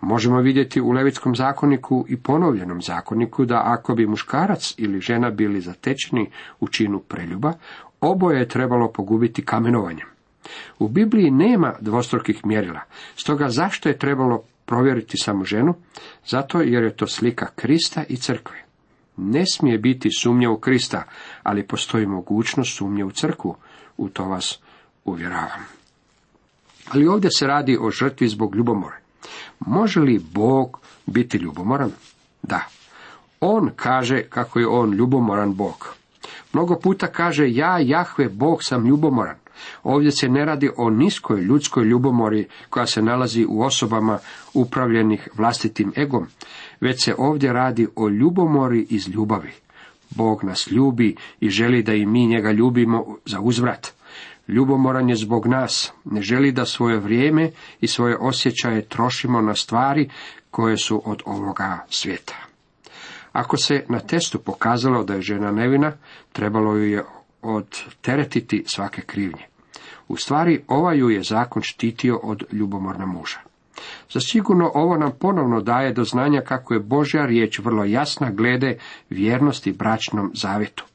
Možemo 0.01 0.41
vidjeti 0.41 0.81
u 0.81 0.91
Levitskom 0.91 1.35
zakoniku 1.35 2.05
i 2.07 2.17
ponovljenom 2.17 2.81
zakoniku 2.81 3.45
da 3.45 3.61
ako 3.65 3.95
bi 3.95 4.07
muškarac 4.07 4.73
ili 4.77 5.01
žena 5.01 5.29
bili 5.29 5.61
zatečeni 5.61 6.29
u 6.59 6.67
činu 6.67 6.99
preljuba, 6.99 7.53
oboje 8.01 8.39
je 8.39 8.47
trebalo 8.47 8.91
pogubiti 8.91 9.45
kamenovanjem. 9.45 10.07
U 10.79 10.87
Bibliji 10.87 11.31
nema 11.31 11.73
dvostrukih 11.81 12.45
mjerila, 12.45 12.81
stoga 13.15 13.49
zašto 13.49 13.89
je 13.89 13.97
trebalo 13.97 14.43
provjeriti 14.65 15.17
samo 15.17 15.45
ženu? 15.45 15.73
Zato 16.25 16.61
jer 16.61 16.83
je 16.83 16.95
to 16.95 17.07
slika 17.07 17.47
Krista 17.55 18.03
i 18.09 18.17
crkve. 18.17 18.57
Ne 19.17 19.43
smije 19.45 19.77
biti 19.77 20.09
sumnja 20.19 20.49
u 20.49 20.57
Krista, 20.57 21.03
ali 21.43 21.67
postoji 21.67 22.05
mogućnost 22.05 22.77
sumnje 22.77 23.05
u 23.05 23.11
crkvu, 23.11 23.55
u 23.97 24.09
to 24.09 24.25
vas 24.25 24.59
uvjeravam. 25.05 25.65
Ali 26.89 27.07
ovdje 27.07 27.29
se 27.37 27.47
radi 27.47 27.77
o 27.81 27.91
žrtvi 27.91 28.27
zbog 28.27 28.55
ljubomore. 28.55 29.06
Može 29.59 29.99
li 29.99 30.19
Bog 30.33 30.79
biti 31.05 31.37
ljubomoran? 31.37 31.91
Da. 32.43 32.61
On 33.39 33.69
kaže 33.75 34.21
kako 34.21 34.59
je 34.59 34.67
on 34.67 34.93
ljubomoran 34.93 35.53
Bog. 35.53 35.95
Mnogo 36.53 36.75
puta 36.75 37.07
kaže 37.07 37.51
ja, 37.51 37.79
Jahve, 37.79 38.29
Bog 38.29 38.63
sam 38.63 38.85
ljubomoran. 38.85 39.35
Ovdje 39.83 40.11
se 40.11 40.29
ne 40.29 40.45
radi 40.45 40.69
o 40.77 40.89
niskoj 40.89 41.41
ljudskoj 41.41 41.85
ljubomori 41.85 42.47
koja 42.69 42.85
se 42.85 43.01
nalazi 43.01 43.45
u 43.49 43.61
osobama 43.61 44.19
upravljenih 44.53 45.27
vlastitim 45.35 45.93
egom, 45.97 46.27
već 46.81 47.05
se 47.05 47.15
ovdje 47.17 47.53
radi 47.53 47.87
o 47.95 48.09
ljubomori 48.09 48.87
iz 48.89 49.07
ljubavi. 49.07 49.51
Bog 50.09 50.43
nas 50.43 50.67
ljubi 50.71 51.15
i 51.39 51.49
želi 51.49 51.83
da 51.83 51.93
i 51.93 52.05
mi 52.05 52.27
njega 52.27 52.51
ljubimo 52.51 53.17
za 53.25 53.39
uzvrat. 53.39 53.96
Ljubomoran 54.47 55.09
je 55.09 55.15
zbog 55.15 55.47
nas, 55.47 55.93
ne 56.05 56.21
želi 56.21 56.51
da 56.51 56.65
svoje 56.65 56.99
vrijeme 56.99 57.51
i 57.81 57.87
svoje 57.87 58.17
osjećaje 58.17 58.81
trošimo 58.81 59.41
na 59.41 59.55
stvari 59.55 60.09
koje 60.51 60.77
su 60.77 61.01
od 61.05 61.21
ovoga 61.25 61.85
svijeta. 61.89 62.35
Ako 63.31 63.57
se 63.57 63.85
na 63.89 63.99
testu 63.99 64.39
pokazalo 64.39 65.03
da 65.03 65.13
je 65.13 65.21
žena 65.21 65.51
nevina, 65.51 65.91
trebalo 66.31 66.75
ju 66.75 66.91
je 66.91 67.03
odteretiti 67.41 68.63
svake 68.67 69.01
krivnje. 69.01 69.43
U 70.07 70.17
stvari, 70.17 70.63
ova 70.67 70.93
ju 70.93 71.09
je 71.09 71.23
zakon 71.23 71.61
štitio 71.61 72.19
od 72.23 72.43
ljubomorna 72.51 73.05
muža. 73.05 73.39
Zasigurno 74.09 74.71
ovo 74.73 74.97
nam 74.97 75.11
ponovno 75.19 75.61
daje 75.61 75.93
do 75.93 76.03
znanja 76.03 76.41
kako 76.41 76.73
je 76.73 76.79
Božja 76.79 77.25
riječ 77.25 77.59
vrlo 77.59 77.83
jasna 77.83 78.31
glede 78.31 78.79
vjernosti 79.09 79.71
bračnom 79.71 80.31
zavjetu. 80.33 80.85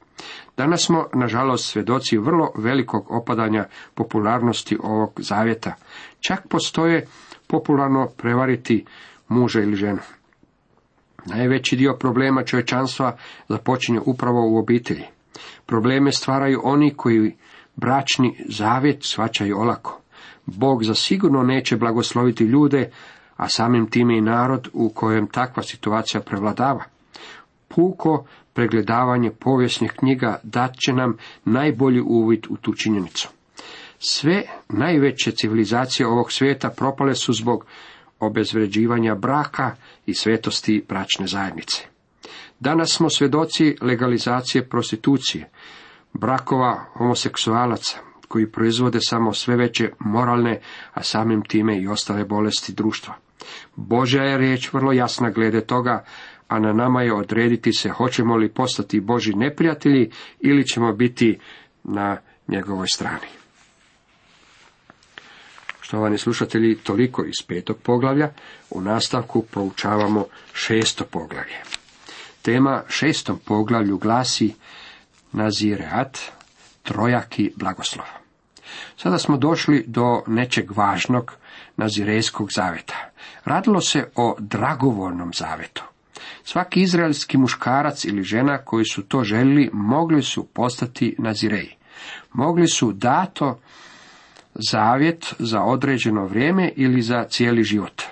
Danas 0.57 0.87
smo, 0.87 1.07
nažalost, 1.15 1.71
svjedoci 1.71 2.19
vrlo 2.19 2.53
velikog 2.57 3.11
opadanja 3.11 3.65
popularnosti 3.95 4.79
ovog 4.83 5.13
zavjeta. 5.17 5.75
Čak 6.21 6.49
postoje 6.49 7.07
popularno 7.47 8.09
prevariti 8.17 8.85
muža 9.29 9.61
ili 9.61 9.77
ženu. 9.77 10.01
Najveći 11.27 11.77
dio 11.77 11.97
problema 12.01 12.45
čovječanstva 12.45 13.17
započinje 13.49 14.01
upravo 14.07 14.49
u 14.49 14.59
obitelji. 14.59 15.05
Probleme 15.67 16.13
stvaraju 16.13 16.61
oni 16.65 16.95
koji 16.97 17.37
bračni 17.77 18.45
zavjet 18.49 18.99
svačaju 19.01 19.59
olako. 19.59 20.01
Bog 20.47 20.85
zasigurno 20.85 21.43
neće 21.43 21.77
blagosloviti 21.77 22.45
ljude, 22.45 22.91
a 23.37 23.49
samim 23.49 23.91
time 23.91 24.19
i 24.19 24.21
narod 24.21 24.69
u 24.73 24.89
kojem 24.89 25.27
takva 25.27 25.63
situacija 25.63 26.21
prevladava. 26.21 26.85
Puko 27.69 28.25
pregledavanje 28.53 29.31
povijesnih 29.31 29.93
knjiga 29.93 30.41
dat 30.43 30.75
će 30.77 30.93
nam 30.93 31.17
najbolji 31.45 32.01
uvid 32.01 32.47
u 32.51 32.57
tu 32.57 32.75
činjenicu. 32.75 33.29
Sve 33.99 34.43
najveće 34.69 35.31
civilizacije 35.31 36.07
ovog 36.07 36.33
svijeta 36.33 36.71
propale 36.71 37.15
su 37.15 37.33
zbog 37.33 37.67
obezvređivanja 38.21 39.15
braka 39.15 39.75
i 40.07 40.15
svetosti 40.15 40.85
bračne 40.89 41.27
zajednice. 41.27 41.83
Danas 42.61 42.93
smo 42.97 43.11
svjedoci 43.11 43.77
legalizacije 43.81 44.69
prostitucije, 44.69 45.51
brakova 46.13 46.85
homoseksualaca, 46.93 47.99
koji 48.29 48.51
proizvode 48.51 48.99
samo 49.01 49.33
sve 49.33 49.57
veće 49.57 49.91
moralne, 49.99 50.61
a 50.93 51.03
samim 51.03 51.43
time 51.43 51.79
i 51.79 51.89
ostale 51.89 52.25
bolesti 52.25 52.73
društva. 52.73 53.15
Božja 53.77 54.23
je 54.23 54.39
riječ 54.39 54.73
vrlo 54.73 54.93
jasna 54.93 55.31
glede 55.31 55.61
toga, 55.61 56.05
a 56.53 56.59
na 56.59 56.73
nama 56.73 57.03
je 57.03 57.15
odrediti 57.15 57.73
se 57.73 57.89
hoćemo 57.89 58.37
li 58.37 58.49
postati 58.49 59.01
Boži 59.01 59.33
neprijatelji 59.35 60.11
ili 60.41 60.67
ćemo 60.67 60.93
biti 60.93 61.39
na 61.85 62.17
njegovoj 62.49 62.87
strani. 62.95 63.27
Štovani 65.81 66.19
slušatelji, 66.19 66.79
toliko 66.79 67.25
iz 67.25 67.47
petog 67.49 67.77
poglavlja, 67.83 68.31
u 68.71 68.81
nastavku 68.81 69.43
proučavamo 69.43 70.27
šesto 70.53 71.05
poglavlje. 71.05 71.57
Tema 72.43 72.83
šestom 72.89 73.39
poglavlju 73.45 73.99
glasi 73.99 74.55
Nazireat, 75.33 76.19
trojaki 76.83 77.53
blagoslov. 77.57 78.07
Sada 78.97 79.19
smo 79.19 79.37
došli 79.37 79.85
do 79.87 80.23
nečeg 80.27 80.71
važnog 80.77 81.33
nazirejskog 81.77 82.53
zaveta. 82.53 83.11
Radilo 83.45 83.81
se 83.81 84.09
o 84.15 84.37
dragovoljnom 84.39 85.33
zavetu. 85.35 85.92
Svaki 86.45 86.81
izraelski 86.81 87.39
muškarac 87.39 88.05
ili 88.05 88.23
žena 88.23 88.59
koji 88.59 88.85
su 88.85 89.03
to 89.03 89.25
željeli 89.25 89.71
mogli 89.73 90.23
su 90.23 90.47
postati 90.47 91.17
nazireji. 91.19 91.77
Mogli 92.33 92.69
su 92.69 92.93
dato 92.93 93.59
zavjet 94.55 95.35
za 95.39 95.63
određeno 95.63 96.27
vrijeme 96.27 96.73
ili 96.77 97.03
za 97.03 97.25
cijeli 97.25 97.63
život. 97.63 98.03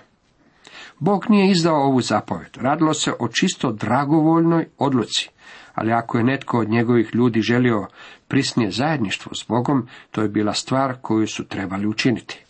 Bog 0.98 1.26
nije 1.28 1.50
izdao 1.50 1.82
ovu 1.82 2.00
zapovjed. 2.00 2.56
Radilo 2.56 2.94
se 2.94 3.12
o 3.18 3.28
čisto 3.28 3.72
dragovoljnoj 3.72 4.68
odluci. 4.78 5.30
Ali 5.74 5.92
ako 5.92 6.18
je 6.18 6.24
netko 6.24 6.58
od 6.58 6.68
njegovih 6.68 7.10
ljudi 7.14 7.40
želio 7.40 7.86
prisnije 8.28 8.70
zajedništvo 8.70 9.34
s 9.34 9.44
Bogom, 9.48 9.88
to 10.10 10.22
je 10.22 10.28
bila 10.28 10.54
stvar 10.54 10.96
koju 11.02 11.26
su 11.26 11.44
trebali 11.44 11.86
učiniti. 11.86 12.44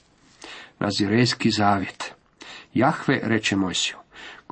Nazirejski 0.78 1.50
zavjet. 1.50 2.14
Jahve 2.74 3.20
reče 3.22 3.56
Mojsiju, 3.56 3.96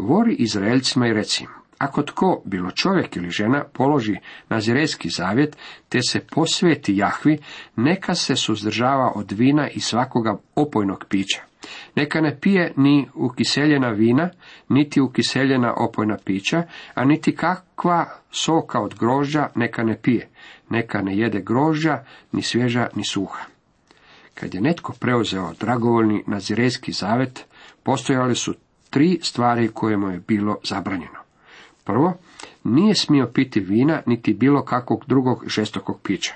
govori 0.02 0.35
Izraelcima 0.35 1.07
i 1.07 1.12
reci 1.12 1.47
ako 1.78 2.02
tko, 2.02 2.43
bilo 2.45 2.71
čovjek 2.71 3.17
ili 3.17 3.31
žena, 3.31 3.64
položi 3.73 4.17
nazirejski 4.49 5.09
zavjet, 5.09 5.57
te 5.88 5.99
se 6.09 6.21
posveti 6.21 6.97
Jahvi, 6.97 7.38
neka 7.76 8.14
se 8.14 8.37
suzdržava 8.37 9.12
od 9.14 9.33
vina 9.33 9.69
i 9.69 9.81
svakoga 9.81 10.38
opojnog 10.55 11.05
pića. 11.09 11.43
Neka 11.97 12.21
ne 12.21 12.38
pije 12.40 12.73
ni 12.76 13.09
ukiseljena 13.14 13.88
vina, 13.88 14.31
niti 14.69 15.00
ukiseljena 15.00 15.75
opojna 15.76 16.17
pića, 16.25 16.62
a 16.95 17.05
niti 17.05 17.37
kakva 17.37 18.07
soka 18.31 18.81
od 18.81 18.95
grožđa 18.99 19.49
neka 19.55 19.83
ne 19.83 20.00
pije. 20.02 20.28
Neka 20.71 21.02
ne 21.02 21.17
jede 21.17 21.40
grožđa, 21.40 22.05
ni 22.33 22.43
svježa, 22.43 22.88
ni 22.95 23.05
suha. 23.05 23.45
Kad 24.35 24.55
je 24.55 24.61
netko 24.61 24.93
preuzeo 25.00 25.52
dragovoljni 25.61 26.25
nazirejski 26.26 26.93
zavet, 26.93 27.47
postojali 27.83 28.35
su 28.35 28.55
tri 28.90 29.18
stvari 29.23 29.68
koje 29.68 29.97
mu 29.97 30.11
je 30.11 30.23
bilo 30.28 30.57
zabranjeno. 30.64 31.18
Prvo, 31.85 32.14
nije 32.64 32.95
smio 32.95 33.30
piti 33.35 33.61
vina, 33.61 34.02
niti 34.07 34.35
bilo 34.35 34.62
kakvog 34.62 35.04
drugog 35.07 35.45
žestokog 35.47 36.00
pića. 36.02 36.35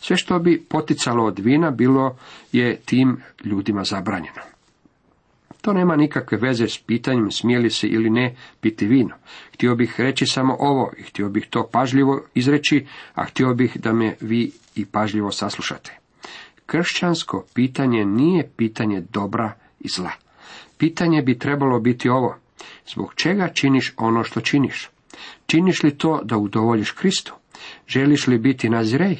Sve 0.00 0.16
što 0.16 0.38
bi 0.38 0.64
poticalo 0.68 1.24
od 1.24 1.38
vina 1.38 1.70
bilo 1.70 2.16
je 2.52 2.76
tim 2.76 3.16
ljudima 3.44 3.84
zabranjeno. 3.84 4.40
To 5.60 5.72
nema 5.72 5.96
nikakve 5.96 6.38
veze 6.38 6.68
s 6.68 6.78
pitanjem 6.78 7.30
smije 7.30 7.58
li 7.58 7.70
se 7.70 7.86
ili 7.86 8.10
ne 8.10 8.34
piti 8.60 8.86
vino. 8.86 9.14
Htio 9.54 9.74
bih 9.74 10.00
reći 10.00 10.26
samo 10.26 10.56
ovo 10.58 10.92
i 10.98 11.02
htio 11.02 11.28
bih 11.28 11.46
to 11.50 11.68
pažljivo 11.72 12.22
izreći, 12.34 12.86
a 13.14 13.24
htio 13.24 13.54
bih 13.54 13.76
da 13.76 13.92
me 13.92 14.16
vi 14.20 14.52
i 14.74 14.86
pažljivo 14.86 15.30
saslušate. 15.30 15.98
Kršćansko 16.66 17.44
pitanje 17.54 18.04
nije 18.04 18.50
pitanje 18.56 19.00
dobra 19.00 19.52
i 19.80 19.88
zla. 19.88 20.10
Pitanje 20.80 21.22
bi 21.22 21.38
trebalo 21.38 21.80
biti 21.80 22.08
ovo. 22.08 22.36
Zbog 22.92 23.14
čega 23.14 23.48
činiš 23.48 23.94
ono 23.96 24.24
što 24.24 24.40
činiš? 24.40 24.90
Činiš 25.46 25.82
li 25.82 25.98
to 25.98 26.20
da 26.24 26.36
udovoljiš 26.36 26.90
Kristu? 26.90 27.34
Želiš 27.88 28.26
li 28.26 28.38
biti 28.38 28.68
nazirej? 28.68 29.16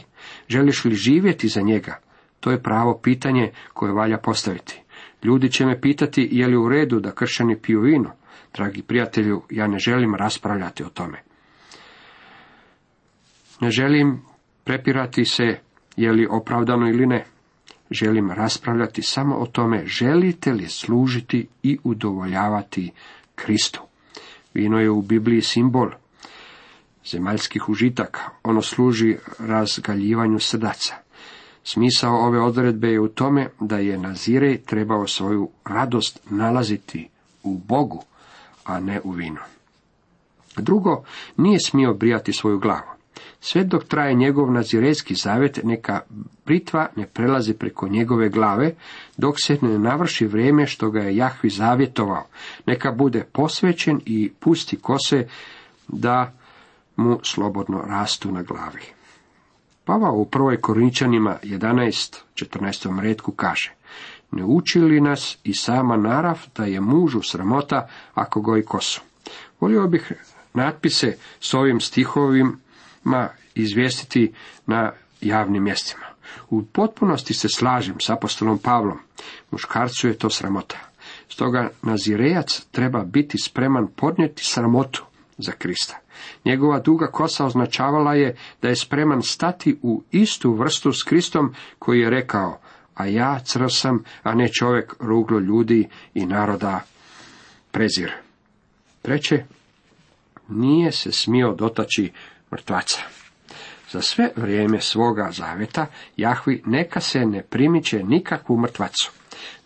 Želiš 0.49 0.85
li 0.85 0.95
živjeti 0.95 1.49
za 1.49 1.61
njega? 1.61 1.99
To 2.41 2.51
je 2.51 2.63
pravo 2.63 3.01
pitanje 3.03 3.53
koje 3.73 3.93
valja 3.93 4.19
postaviti. 4.19 4.81
Ljudi 5.25 5.51
će 5.51 5.67
me 5.67 5.81
pitati 5.81 6.29
je 6.33 6.47
li 6.47 6.57
u 6.57 6.69
redu 6.69 7.01
da 7.01 7.15
kršćani 7.15 7.59
piju 7.63 7.81
vino. 7.81 8.11
Dragi 8.55 8.83
prijatelju, 8.83 9.43
ja 9.51 9.67
ne 9.67 9.79
želim 9.79 10.15
raspravljati 10.15 10.85
o 10.85 10.89
tome. 10.89 11.23
Ne 13.61 13.71
želim 13.71 14.23
prepirati 14.65 15.25
se 15.25 15.59
je 15.97 16.13
li 16.13 16.27
opravdano 16.31 16.89
ili 16.89 17.07
ne. 17.07 17.25
Želim 17.91 18.31
raspravljati 18.31 19.03
samo 19.03 19.37
o 19.37 19.47
tome 19.47 19.87
želite 19.87 20.53
li 20.53 20.69
služiti 20.69 21.47
i 21.63 21.79
udovoljavati 21.85 22.91
Kristu. 23.35 23.81
Vino 24.55 24.81
je 24.81 24.91
u 24.91 25.03
Bibliji 25.03 25.43
simbol 25.43 25.91
zemaljskih 27.11 27.69
užitaka. 27.69 28.21
Ono 28.43 28.63
služi 28.63 29.17
razgaljivanju 29.39 30.39
srdaca. 30.39 30.95
Smisao 31.65 32.27
ove 32.27 32.41
odredbe 32.41 32.89
je 32.89 33.01
u 33.01 33.09
tome 33.09 33.49
da 33.61 33.79
je 33.79 33.99
Nazirej 33.99 34.63
trebao 34.63 35.07
svoju 35.07 35.51
radost 35.65 36.21
nalaziti 36.31 37.09
u 37.43 37.59
Bogu, 37.59 38.05
a 38.65 38.81
ne 38.81 39.01
u 39.05 39.11
vinu. 39.11 39.41
Drugo, 40.57 41.05
nije 41.37 41.61
smio 41.61 41.95
brijati 41.95 42.33
svoju 42.33 42.59
glavu. 42.59 43.00
Sve 43.41 43.65
dok 43.65 43.85
traje 43.85 44.15
njegov 44.15 44.53
nazirejski 44.53 45.15
zavjet, 45.15 45.61
neka 45.65 46.01
britva 46.47 46.89
ne 46.97 47.07
prelazi 47.07 47.55
preko 47.55 47.89
njegove 47.89 48.29
glave, 48.29 48.75
dok 49.17 49.35
se 49.39 49.59
ne 49.63 49.79
navrši 49.79 50.27
vrijeme 50.27 50.67
što 50.67 50.91
ga 50.91 51.01
je 51.01 51.17
Jahvi 51.17 51.51
zavjetovao. 51.51 52.27
Neka 52.67 52.93
bude 52.93 53.25
posvećen 53.33 54.01
i 54.07 54.33
pusti 54.41 54.77
kose 54.77 55.27
da 55.89 56.33
mu 56.97 57.21
slobodno 57.23 57.83
rastu 57.87 58.33
na 58.33 58.43
glavi. 58.43 58.83
Pavao 59.85 60.15
u 60.15 60.25
prvoj 60.25 60.61
Korinčanima 60.61 61.39
11.14. 61.43 63.01
redku 63.01 63.33
kaže 63.33 63.73
Ne 64.31 64.45
uči 64.45 64.81
li 64.81 65.01
nas 65.01 65.39
i 65.45 65.55
sama 65.55 65.97
narav 65.97 66.39
da 66.57 66.65
je 66.65 66.81
mužu 66.81 67.23
sramota 67.23 67.89
ako 68.15 68.41
goji 68.41 68.65
kosu? 68.65 69.01
Volio 69.61 69.87
bih 69.87 70.13
natpise 70.55 71.17
s 71.41 71.55
ovim 71.55 71.81
stihovima 71.81 72.53
izvijestiti 73.55 74.33
na 74.67 74.93
javnim 75.21 75.65
mjestima. 75.65 76.07
U 76.51 76.63
potpunosti 76.63 77.35
se 77.35 77.49
slažem 77.49 77.95
s 78.01 78.11
apostolom 78.11 78.59
Pavlom. 78.59 78.99
Muškarcu 79.51 80.09
je 80.09 80.19
to 80.19 80.31
sramota. 80.31 80.79
Stoga 81.29 81.71
nazirejac 81.83 82.67
treba 82.71 83.05
biti 83.05 83.39
spreman 83.39 83.89
podnijeti 83.97 84.45
sramotu 84.45 85.05
za 85.39 85.53
Krista. 85.53 85.99
Njegova 86.45 86.79
duga 86.79 87.07
kosa 87.07 87.47
označavala 87.47 88.15
je 88.15 88.37
da 88.63 88.69
je 88.69 88.77
spreman 88.77 89.23
stati 89.23 89.79
u 89.83 90.03
istu 90.11 90.55
vrstu 90.55 90.93
s 90.93 91.03
Kristom 91.03 91.55
koji 91.79 92.01
je 92.01 92.11
rekao, 92.11 92.61
a 92.95 93.07
ja 93.07 93.39
crv 93.45 93.69
sam, 93.69 94.05
a 94.23 94.35
ne 94.35 94.49
čovjek 94.49 94.95
ruglo 95.01 95.39
ljudi 95.39 95.89
i 96.15 96.27
naroda 96.27 96.81
prezir. 97.71 98.13
Treće, 99.03 99.45
nije 100.49 100.93
se 100.93 101.13
smio 101.13 101.55
dotaći 101.55 102.13
mrtvaca. 102.53 103.01
Za 103.91 104.03
sve 104.03 104.31
vrijeme 104.37 104.81
svoga 104.81 105.29
zaveta 105.33 105.87
Jahvi 106.17 106.63
neka 106.67 107.01
se 107.01 107.19
ne 107.19 107.43
primiče 107.43 108.03
nikakvu 108.03 108.59
mrtvacu. 108.59 109.13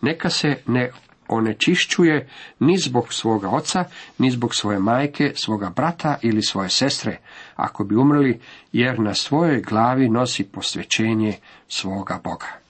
Neka 0.01 0.29
se 0.29 0.57
ne 0.67 0.91
onečišćuje 1.27 2.29
ni 2.59 2.77
zbog 2.77 3.13
svoga 3.13 3.49
oca, 3.49 3.83
ni 4.17 4.31
zbog 4.31 4.55
svoje 4.55 4.79
majke, 4.79 5.31
svoga 5.35 5.69
brata 5.69 6.17
ili 6.21 6.41
svoje 6.41 6.69
sestre, 6.69 7.17
ako 7.55 7.83
bi 7.83 7.95
umrli, 7.95 8.39
jer 8.71 8.99
na 8.99 9.13
svojoj 9.13 9.61
glavi 9.61 10.09
nosi 10.09 10.43
posvećenje 10.43 11.33
svoga 11.67 12.19
Boga. 12.23 12.64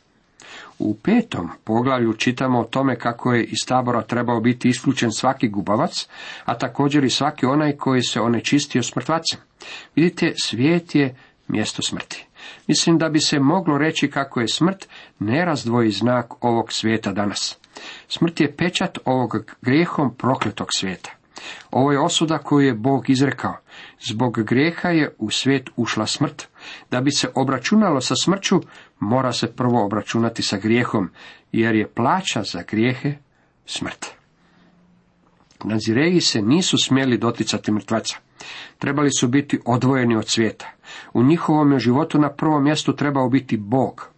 U 0.80 0.96
petom 1.04 1.50
poglavlju 1.64 2.14
čitamo 2.14 2.60
o 2.60 2.64
tome 2.64 3.00
kako 3.00 3.34
je 3.34 3.44
iz 3.44 3.60
tabora 3.68 4.02
trebao 4.02 4.40
biti 4.40 4.70
isključen 4.70 5.12
svaki 5.12 5.48
gubavac, 5.48 6.08
a 6.46 6.58
također 6.58 7.04
i 7.04 7.10
svaki 7.10 7.46
onaj 7.46 7.78
koji 7.78 8.02
se 8.02 8.22
onečistio 8.22 8.84
s 8.84 8.96
mrtvacem. 8.96 9.40
Vidite, 9.96 10.34
svijet 10.44 10.96
je 10.96 11.16
mjesto 11.48 11.82
smrti. 11.82 12.26
Mislim 12.68 12.98
da 12.98 13.10
bi 13.10 13.20
se 13.20 13.40
moglo 13.40 13.78
reći 13.78 14.10
kako 14.10 14.42
je 14.42 14.48
smrt 14.48 14.88
nerazdvoji 15.20 15.92
znak 15.92 16.44
ovog 16.46 16.74
svijeta 16.74 17.12
danas. 17.12 17.58
Smrt 18.08 18.40
je 18.40 18.56
pečat 18.56 18.98
ovog 19.06 19.52
grijehom 19.62 20.16
prokletog 20.16 20.68
svijeta. 20.76 21.12
Ovo 21.72 21.92
je 21.92 22.00
osuda 22.00 22.38
koju 22.38 22.68
je 22.68 22.74
Bog 22.74 23.10
izrekao. 23.10 23.58
Zbog 24.10 24.44
grijeha 24.44 24.90
je 24.90 25.16
u 25.18 25.30
svijet 25.30 25.70
ušla 25.76 26.06
smrt. 26.06 26.48
Da 26.92 27.02
bi 27.02 27.12
se 27.12 27.30
obračunalo 27.36 28.02
sa 28.02 28.16
smrću, 28.16 28.62
mora 29.00 29.34
se 29.34 29.56
prvo 29.56 29.86
obračunati 29.86 30.44
sa 30.44 30.58
grijehom, 30.58 31.10
jer 31.52 31.76
je 31.76 31.88
plaća 31.88 32.44
za 32.44 32.64
grijehe 32.68 33.14
smrt. 33.66 34.06
Nazireji 35.64 36.22
se 36.22 36.42
nisu 36.42 36.78
smjeli 36.78 37.18
doticati 37.18 37.72
mrtvaca. 37.72 38.18
Trebali 38.78 39.10
su 39.20 39.28
biti 39.28 39.60
odvojeni 39.66 40.16
od 40.16 40.28
svijeta. 40.28 40.72
U 41.14 41.24
njihovom 41.24 41.80
životu 41.80 42.20
na 42.20 42.30
prvom 42.30 42.64
mjestu 42.64 42.96
trebao 42.96 43.30
biti 43.30 43.58
Bog. 43.58 44.10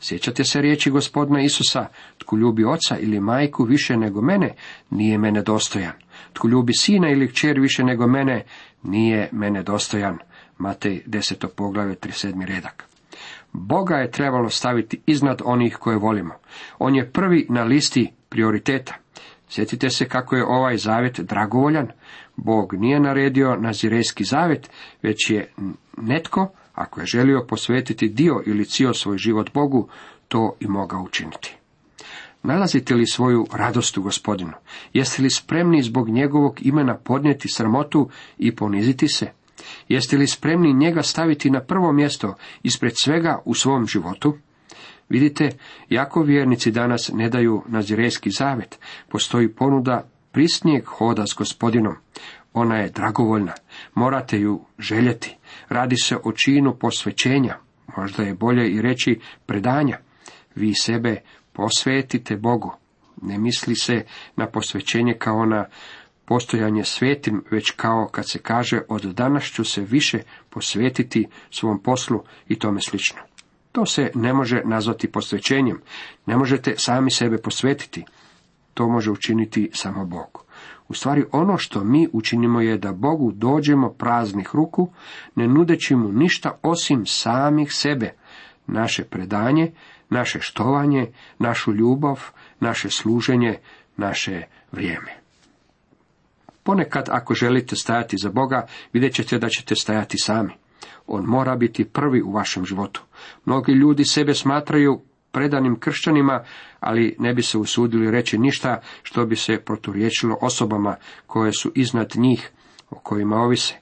Sjećate 0.00 0.44
se 0.44 0.60
riječi 0.60 0.90
gospodina 0.90 1.40
Isusa, 1.40 1.86
tko 2.18 2.36
ljubi 2.36 2.64
oca 2.64 2.98
ili 2.98 3.20
majku 3.20 3.64
više 3.64 3.96
nego 3.96 4.22
mene, 4.22 4.54
nije 4.90 5.18
mene 5.18 5.42
dostojan. 5.42 5.92
Tko 6.32 6.48
ljubi 6.48 6.72
sina 6.72 7.10
ili 7.10 7.28
kćer 7.28 7.60
više 7.60 7.84
nego 7.84 8.06
mene, 8.06 8.44
nije 8.82 9.28
mene 9.32 9.62
dostojan. 9.62 10.18
Matej 10.58 11.02
10. 11.06 11.46
poglave 11.56 11.94
37. 11.94 12.46
redak. 12.46 12.84
Boga 13.52 13.96
je 13.96 14.10
trebalo 14.10 14.50
staviti 14.50 15.00
iznad 15.06 15.42
onih 15.44 15.76
koje 15.80 15.98
volimo. 15.98 16.34
On 16.78 16.94
je 16.94 17.10
prvi 17.12 17.46
na 17.48 17.64
listi 17.64 18.12
prioriteta. 18.28 18.94
Sjetite 19.48 19.90
se 19.90 20.08
kako 20.08 20.36
je 20.36 20.44
ovaj 20.44 20.76
zavjet 20.76 21.20
dragovoljan. 21.20 21.88
Bog 22.36 22.74
nije 22.74 23.00
naredio 23.00 23.56
nazirejski 23.56 24.24
zavjet, 24.24 24.70
već 25.02 25.30
je 25.30 25.52
netko, 25.96 26.50
ako 26.74 27.00
je 27.00 27.06
želio 27.06 27.46
posvetiti 27.48 28.08
dio 28.08 28.42
ili 28.46 28.64
cio 28.64 28.94
svoj 28.94 29.18
život 29.18 29.50
Bogu, 29.54 29.88
to 30.28 30.56
i 30.60 30.68
mogao 30.68 31.02
učiniti. 31.02 31.56
Nalazite 32.42 32.94
li 32.94 33.06
svoju 33.06 33.46
radost 33.52 33.98
u 33.98 34.02
gospodinu? 34.02 34.52
Jeste 34.92 35.22
li 35.22 35.30
spremni 35.30 35.82
zbog 35.82 36.08
njegovog 36.08 36.66
imena 36.66 36.96
podnijeti 36.96 37.48
sramotu 37.48 38.10
i 38.38 38.56
poniziti 38.56 39.08
se? 39.08 39.37
Jeste 39.88 40.16
li 40.16 40.26
spremni 40.26 40.72
njega 40.72 41.02
staviti 41.02 41.50
na 41.50 41.60
prvo 41.60 41.92
mjesto 41.92 42.34
ispred 42.62 42.92
svega 42.96 43.42
u 43.44 43.54
svom 43.54 43.86
životu? 43.86 44.38
Vidite, 45.08 45.50
jako 45.88 46.22
vjernici 46.22 46.70
danas 46.70 47.10
ne 47.14 47.28
daju 47.28 47.62
nazirejski 47.66 48.30
zavet. 48.30 48.78
Postoji 49.08 49.48
ponuda 49.48 50.08
prisnijeg 50.32 50.84
hoda 50.84 51.26
s 51.26 51.34
gospodinom. 51.34 51.94
Ona 52.52 52.76
je 52.76 52.90
dragovoljna. 52.90 53.52
Morate 53.94 54.38
ju 54.38 54.60
željeti. 54.78 55.36
Radi 55.68 55.96
se 55.96 56.16
o 56.24 56.32
činu 56.32 56.74
posvećenja. 56.74 57.56
Možda 57.96 58.22
je 58.22 58.34
bolje 58.34 58.70
i 58.70 58.82
reći 58.82 59.20
predanja. 59.46 59.98
Vi 60.54 60.74
sebe 60.74 61.16
posvetite 61.52 62.36
Bogu. 62.36 62.74
Ne 63.22 63.38
misli 63.38 63.76
se 63.76 64.04
na 64.36 64.46
posvećenje 64.46 65.14
kao 65.18 65.46
na 65.46 65.64
postojanje 66.28 66.84
svetim, 66.84 67.44
već 67.50 67.70
kao 67.70 68.08
kad 68.12 68.30
se 68.30 68.38
kaže 68.38 68.80
od 68.88 69.02
danas 69.02 69.44
ću 69.44 69.64
se 69.64 69.80
više 69.80 70.18
posvetiti 70.50 71.26
svom 71.50 71.82
poslu 71.82 72.22
i 72.48 72.58
tome 72.58 72.80
slično. 72.80 73.20
To 73.72 73.86
se 73.86 74.10
ne 74.14 74.32
može 74.32 74.62
nazvati 74.64 75.12
posvećenjem. 75.12 75.80
Ne 76.26 76.36
možete 76.36 76.74
sami 76.76 77.10
sebe 77.10 77.38
posvetiti. 77.38 78.04
To 78.74 78.88
može 78.88 79.10
učiniti 79.10 79.70
samo 79.72 80.04
Bog. 80.04 80.44
U 80.88 80.94
stvari 80.94 81.24
ono 81.32 81.58
što 81.58 81.84
mi 81.84 82.08
učinimo 82.12 82.60
je 82.60 82.78
da 82.78 82.92
Bogu 82.92 83.32
dođemo 83.32 83.90
praznih 83.90 84.48
ruku, 84.52 84.88
ne 85.34 85.48
nudeći 85.48 85.96
mu 85.96 86.12
ništa 86.12 86.58
osim 86.62 87.06
samih 87.06 87.72
sebe, 87.72 88.12
naše 88.66 89.04
predanje, 89.04 89.72
naše 90.10 90.40
štovanje, 90.40 91.12
našu 91.38 91.72
ljubav, 91.72 92.20
naše 92.60 92.90
služenje, 92.90 93.58
naše 93.96 94.42
vrijeme. 94.72 95.17
Ponekad 96.68 97.08
ako 97.10 97.34
želite 97.34 97.76
stajati 97.76 98.16
za 98.16 98.30
Boga, 98.30 98.66
vidjet 98.92 99.14
ćete 99.14 99.38
da 99.38 99.48
ćete 99.48 99.74
stajati 99.74 100.18
sami. 100.18 100.52
On 101.06 101.24
mora 101.24 101.56
biti 101.56 101.84
prvi 101.84 102.22
u 102.22 102.32
vašem 102.32 102.64
životu. 102.64 103.02
Mnogi 103.44 103.72
ljudi 103.72 104.04
sebe 104.04 104.34
smatraju 104.34 105.00
predanim 105.32 105.80
kršćanima, 105.80 106.44
ali 106.80 107.16
ne 107.18 107.34
bi 107.34 107.42
se 107.42 107.58
usudili 107.58 108.10
reći 108.10 108.38
ništa 108.38 108.80
što 109.02 109.26
bi 109.26 109.36
se 109.36 109.60
proturječilo 109.60 110.38
osobama 110.40 110.96
koje 111.26 111.52
su 111.52 111.72
iznad 111.74 112.12
njih, 112.16 112.50
o 112.90 112.94
kojima 112.94 113.36
ovise. 113.36 113.74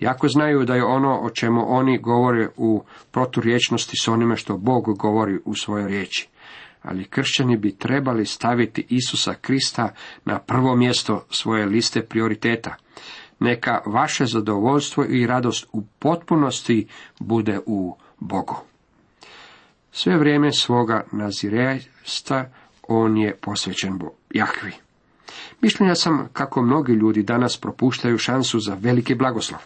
Jako 0.00 0.28
znaju 0.28 0.64
da 0.64 0.74
je 0.74 0.84
ono 0.84 1.20
o 1.20 1.30
čemu 1.30 1.64
oni 1.68 1.98
govore 1.98 2.48
u 2.56 2.82
proturječnosti 3.10 3.96
s 3.96 4.08
onime 4.08 4.36
što 4.36 4.56
Bog 4.56 4.98
govori 4.98 5.38
u 5.44 5.54
svojoj 5.54 5.88
riječi. 5.88 6.28
Ali 6.88 7.04
kršćani 7.04 7.56
bi 7.56 7.76
trebali 7.76 8.26
staviti 8.26 8.86
Isusa 8.88 9.34
Krista 9.34 9.94
na 10.24 10.38
prvo 10.38 10.76
mjesto 10.76 11.24
svoje 11.30 11.66
liste 11.66 12.02
prioriteta. 12.02 12.74
Neka 13.40 13.80
vaše 13.86 14.26
zadovoljstvo 14.26 15.04
i 15.04 15.26
radost 15.26 15.66
u 15.72 15.82
potpunosti 15.98 16.86
bude 17.20 17.60
u 17.66 17.96
Bogu. 18.18 18.56
Sve 19.92 20.16
vrijeme 20.16 20.52
svoga 20.52 21.04
naziresta 21.12 22.50
on 22.88 23.16
je 23.16 23.36
posvećen 23.36 23.98
Jahvi. 24.34 24.72
Mišljenja 25.60 25.94
sam 25.94 26.28
kako 26.32 26.62
mnogi 26.62 26.92
ljudi 26.92 27.22
danas 27.22 27.56
propuštaju 27.56 28.18
šansu 28.18 28.60
za 28.60 28.76
veliki 28.80 29.14
blagoslov. 29.14 29.60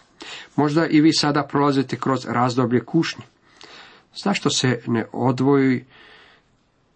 Možda 0.55 0.87
i 0.87 1.01
vi 1.01 1.13
sada 1.13 1.43
prolazite 1.43 1.95
kroz 1.95 2.25
razdoblje 2.29 2.85
kušnje. 2.85 3.23
Zašto 4.23 4.49
se 4.49 4.81
ne 4.87 5.05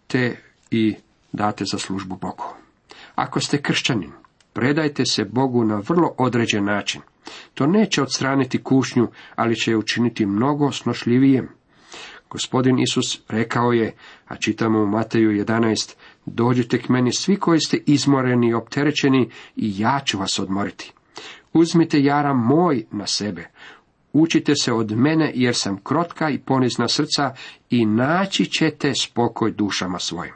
odvojite 0.08 0.40
i 0.70 0.94
date 1.32 1.64
za 1.72 1.78
službu 1.78 2.16
Bogu? 2.16 2.44
Ako 3.14 3.40
ste 3.40 3.62
kršćanin, 3.62 4.12
predajte 4.52 5.06
se 5.06 5.24
Bogu 5.24 5.64
na 5.64 5.82
vrlo 5.88 6.14
određen 6.18 6.64
način. 6.64 7.00
To 7.54 7.66
neće 7.66 8.02
odstraniti 8.02 8.62
kušnju, 8.62 9.08
ali 9.36 9.56
će 9.56 9.70
je 9.70 9.76
učiniti 9.76 10.26
mnogo 10.26 10.72
snošljivijem. 10.72 11.48
Gospodin 12.30 12.78
Isus 12.78 13.20
rekao 13.28 13.72
je, 13.72 13.94
a 14.28 14.36
čitamo 14.36 14.82
u 14.82 14.86
Mateju 14.86 15.30
11, 15.30 15.94
dođite 16.26 16.78
k 16.78 16.88
meni 16.88 17.12
svi 17.12 17.36
koji 17.36 17.60
ste 17.60 17.78
izmoreni 17.86 18.48
i 18.48 18.54
opterećeni 18.54 19.30
i 19.56 19.80
ja 19.80 20.00
ću 20.04 20.18
vas 20.18 20.38
odmoriti. 20.38 20.92
Uzmite 21.52 22.02
jara 22.02 22.34
moj 22.34 22.84
na 22.90 23.06
sebe, 23.06 23.48
učite 24.12 24.54
se 24.54 24.72
od 24.72 24.90
mene 24.90 25.32
jer 25.34 25.56
sam 25.56 25.76
krotka 25.82 26.30
i 26.30 26.38
ponizna 26.38 26.88
srca 26.88 27.34
i 27.70 27.86
naći 27.86 28.46
ćete 28.46 28.94
spokoj 28.94 29.52
dušama 29.52 29.98
svojim. 29.98 30.34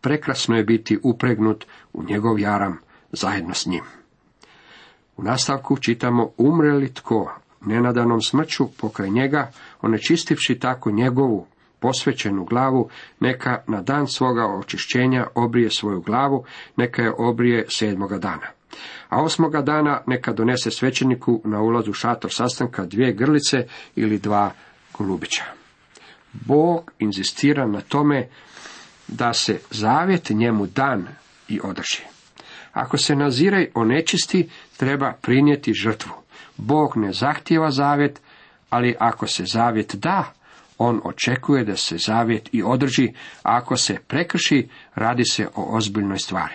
Prekrasno 0.00 0.56
je 0.56 0.64
biti 0.64 0.98
upregnut 1.02 1.66
u 1.92 2.04
njegov 2.04 2.38
jaram 2.38 2.78
zajedno 3.12 3.54
s 3.54 3.66
njim. 3.66 3.84
U 5.16 5.22
nastavku 5.22 5.76
čitamo 5.76 6.30
umre 6.36 6.72
li 6.72 6.94
tko 6.94 7.34
nenadanom 7.66 8.20
smrću 8.20 8.68
pokraj 8.80 9.10
njega, 9.10 9.50
onečistivši 9.80 10.58
tako 10.58 10.90
njegovu 10.90 11.46
posvećenu 11.80 12.44
glavu, 12.44 12.88
neka 13.20 13.62
na 13.66 13.82
dan 13.82 14.06
svoga 14.06 14.46
očišćenja 14.46 15.26
obrije 15.34 15.70
svoju 15.70 16.00
glavu, 16.00 16.44
neka 16.76 17.02
je 17.02 17.12
obrije 17.18 17.66
sedmoga 17.68 18.18
dana. 18.18 18.46
A 19.08 19.22
osmoga 19.22 19.62
dana 19.62 20.02
neka 20.06 20.32
donese 20.32 20.70
svećeniku 20.70 21.42
na 21.44 21.60
ulazu 21.60 21.92
šator 21.92 22.32
sastanka 22.32 22.84
dvije 22.84 23.12
grlice 23.12 23.66
ili 23.96 24.18
dva 24.18 24.50
golubića. 24.98 25.44
Bog 26.32 26.92
inzistira 26.98 27.66
na 27.66 27.80
tome 27.80 28.28
da 29.08 29.32
se 29.32 29.60
zavjet 29.70 30.30
njemu 30.30 30.66
dan 30.66 31.08
i 31.48 31.60
održi. 31.64 32.02
Ako 32.72 32.98
se 32.98 33.16
naziraj 33.16 33.70
onečisti, 33.74 34.48
treba 34.76 35.12
prinijeti 35.22 35.72
žrtvu. 35.74 36.12
Bog 36.56 36.96
ne 36.96 37.12
zahtijeva 37.12 37.70
zavjet, 37.70 38.20
ali 38.70 38.96
ako 38.98 39.26
se 39.26 39.44
zavjet 39.46 39.94
da, 39.94 40.32
on 40.78 41.00
očekuje 41.04 41.64
da 41.64 41.76
se 41.76 41.98
zavjet 41.98 42.48
i 42.52 42.62
održi, 42.62 43.08
a 43.42 43.56
ako 43.56 43.76
se 43.76 43.98
prekrši, 44.08 44.68
radi 44.94 45.24
se 45.24 45.48
o 45.54 45.76
ozbiljnoj 45.76 46.18
stvari. 46.18 46.54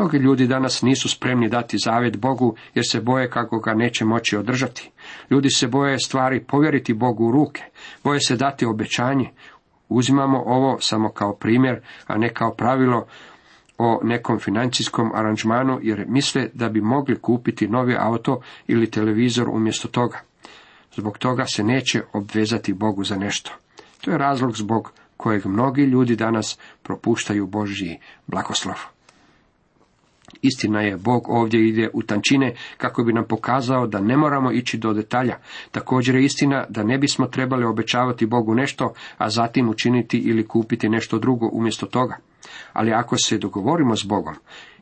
Mnogi 0.00 0.18
ljudi 0.18 0.46
danas 0.46 0.82
nisu 0.82 1.08
spremni 1.08 1.48
dati 1.48 1.78
zavjet 1.84 2.16
Bogu 2.16 2.56
jer 2.74 2.84
se 2.88 3.00
boje 3.00 3.30
kako 3.30 3.58
ga 3.58 3.74
neće 3.74 4.04
moći 4.04 4.36
održati. 4.36 4.90
Ljudi 5.30 5.50
se 5.50 5.66
boje 5.66 5.98
stvari 5.98 6.44
povjeriti 6.44 6.94
Bogu 6.94 7.24
u 7.26 7.32
ruke, 7.32 7.62
boje 8.04 8.20
se 8.20 8.36
dati 8.36 8.66
obećanje. 8.66 9.30
Uzimamo 9.88 10.42
ovo 10.46 10.80
samo 10.80 11.08
kao 11.08 11.34
primjer, 11.34 11.80
a 12.06 12.18
ne 12.18 12.34
kao 12.34 12.54
pravilo 12.54 13.06
o 13.78 14.00
nekom 14.02 14.38
financijskom 14.38 15.10
aranžmanu 15.14 15.78
jer 15.82 16.04
misle 16.08 16.48
da 16.54 16.68
bi 16.68 16.80
mogli 16.80 17.20
kupiti 17.20 17.68
novi 17.68 17.96
auto 17.98 18.40
ili 18.66 18.90
televizor 18.90 19.48
umjesto 19.48 19.88
toga. 19.88 20.20
Zbog 20.94 21.18
toga 21.18 21.44
se 21.46 21.64
neće 21.64 22.02
obvezati 22.12 22.72
Bogu 22.72 23.04
za 23.04 23.16
nešto. 23.16 23.52
To 24.00 24.10
je 24.10 24.18
razlog 24.18 24.56
zbog 24.56 24.92
kojeg 25.16 25.46
mnogi 25.46 25.82
ljudi 25.82 26.16
danas 26.16 26.58
propuštaju 26.82 27.46
Božji 27.46 27.98
blagoslov. 28.26 28.99
Istina 30.42 30.80
je, 30.80 30.96
Bog 30.96 31.28
ovdje 31.28 31.68
ide 31.68 31.90
u 31.92 32.02
tančine 32.02 32.54
kako 32.76 33.04
bi 33.04 33.12
nam 33.12 33.24
pokazao 33.28 33.86
da 33.86 34.00
ne 34.00 34.16
moramo 34.16 34.52
ići 34.52 34.78
do 34.78 34.92
detalja. 34.92 35.36
Također 35.70 36.14
je 36.14 36.24
istina 36.24 36.64
da 36.68 36.82
ne 36.82 36.98
bismo 36.98 37.26
trebali 37.26 37.64
obećavati 37.64 38.26
Bogu 38.26 38.54
nešto, 38.54 38.92
a 39.18 39.30
zatim 39.30 39.68
učiniti 39.68 40.18
ili 40.18 40.46
kupiti 40.46 40.88
nešto 40.88 41.18
drugo 41.18 41.48
umjesto 41.52 41.86
toga. 41.86 42.16
Ali 42.72 42.92
ako 42.92 43.16
se 43.16 43.38
dogovorimo 43.38 43.96
s 43.96 44.04
Bogom 44.04 44.34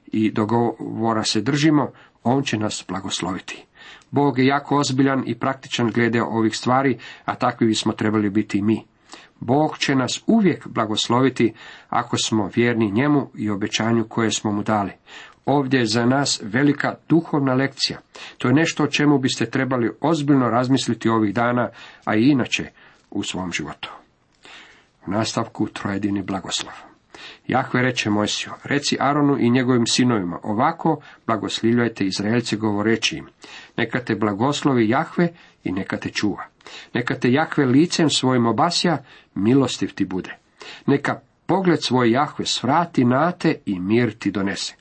i 0.06 0.30
dogovora 0.30 1.24
se 1.24 1.40
držimo, 1.40 1.90
On 2.24 2.42
će 2.42 2.58
nas 2.58 2.84
blagosloviti. 2.88 3.64
Bog 4.10 4.38
je 4.38 4.46
jako 4.46 4.76
ozbiljan 4.76 5.22
i 5.26 5.38
praktičan 5.38 5.90
glede 5.90 6.22
ovih 6.22 6.56
stvari, 6.56 6.98
a 7.24 7.34
takvi 7.34 7.66
bismo 7.66 7.92
trebali 7.92 8.30
biti 8.30 8.58
i 8.58 8.62
mi. 8.62 8.84
Bog 9.40 9.78
će 9.78 9.94
nas 9.94 10.22
uvijek 10.26 10.68
blagosloviti 10.68 11.54
ako 11.88 12.16
smo 12.16 12.50
vjerni 12.54 12.90
njemu 12.90 13.30
i 13.34 13.50
obećanju 13.50 14.04
koje 14.08 14.30
smo 14.30 14.52
mu 14.52 14.62
dali. 14.62 14.92
Ovdje 15.48 15.80
je 15.80 15.86
za 15.86 16.06
nas 16.06 16.40
velika 16.44 16.94
duhovna 17.08 17.54
lekcija. 17.54 17.98
To 18.38 18.48
je 18.48 18.54
nešto 18.54 18.84
o 18.84 18.86
čemu 18.86 19.18
biste 19.18 19.46
trebali 19.46 19.90
ozbiljno 20.00 20.50
razmisliti 20.50 21.08
ovih 21.08 21.34
dana, 21.34 21.68
a 22.04 22.16
i 22.16 22.28
inače 22.28 22.70
u 23.10 23.22
svom 23.22 23.52
životu. 23.52 23.90
U 25.06 25.10
nastavku 25.10 25.68
trojedini 25.68 26.22
blagoslov. 26.22 26.72
Jahve 27.46 27.82
reče 27.82 28.10
Mojsiju, 28.10 28.52
reci 28.64 28.96
Aronu 29.00 29.36
i 29.40 29.50
njegovim 29.50 29.86
sinovima, 29.86 30.38
ovako 30.42 31.00
blagoslivljajte 31.26 32.04
Izraelce 32.04 32.56
govoreći 32.56 33.16
im, 33.16 33.26
neka 33.76 33.98
te 33.98 34.14
blagoslovi 34.14 34.88
Jahve 34.88 35.28
i 35.64 35.72
neka 35.72 35.96
te 35.96 36.10
čuva. 36.10 36.44
Neka 36.94 37.14
te 37.14 37.32
Jahve 37.32 37.64
licem 37.64 38.10
svojim 38.10 38.46
obasja, 38.46 38.98
milostiv 39.34 39.94
ti 39.94 40.04
bude. 40.04 40.36
Neka 40.86 41.20
pogled 41.46 41.82
svoj 41.82 42.10
Jahve 42.10 42.46
svrati 42.46 43.04
na 43.04 43.32
te 43.32 43.54
i 43.66 43.80
mir 43.80 44.18
ti 44.18 44.30
donese. 44.30 44.74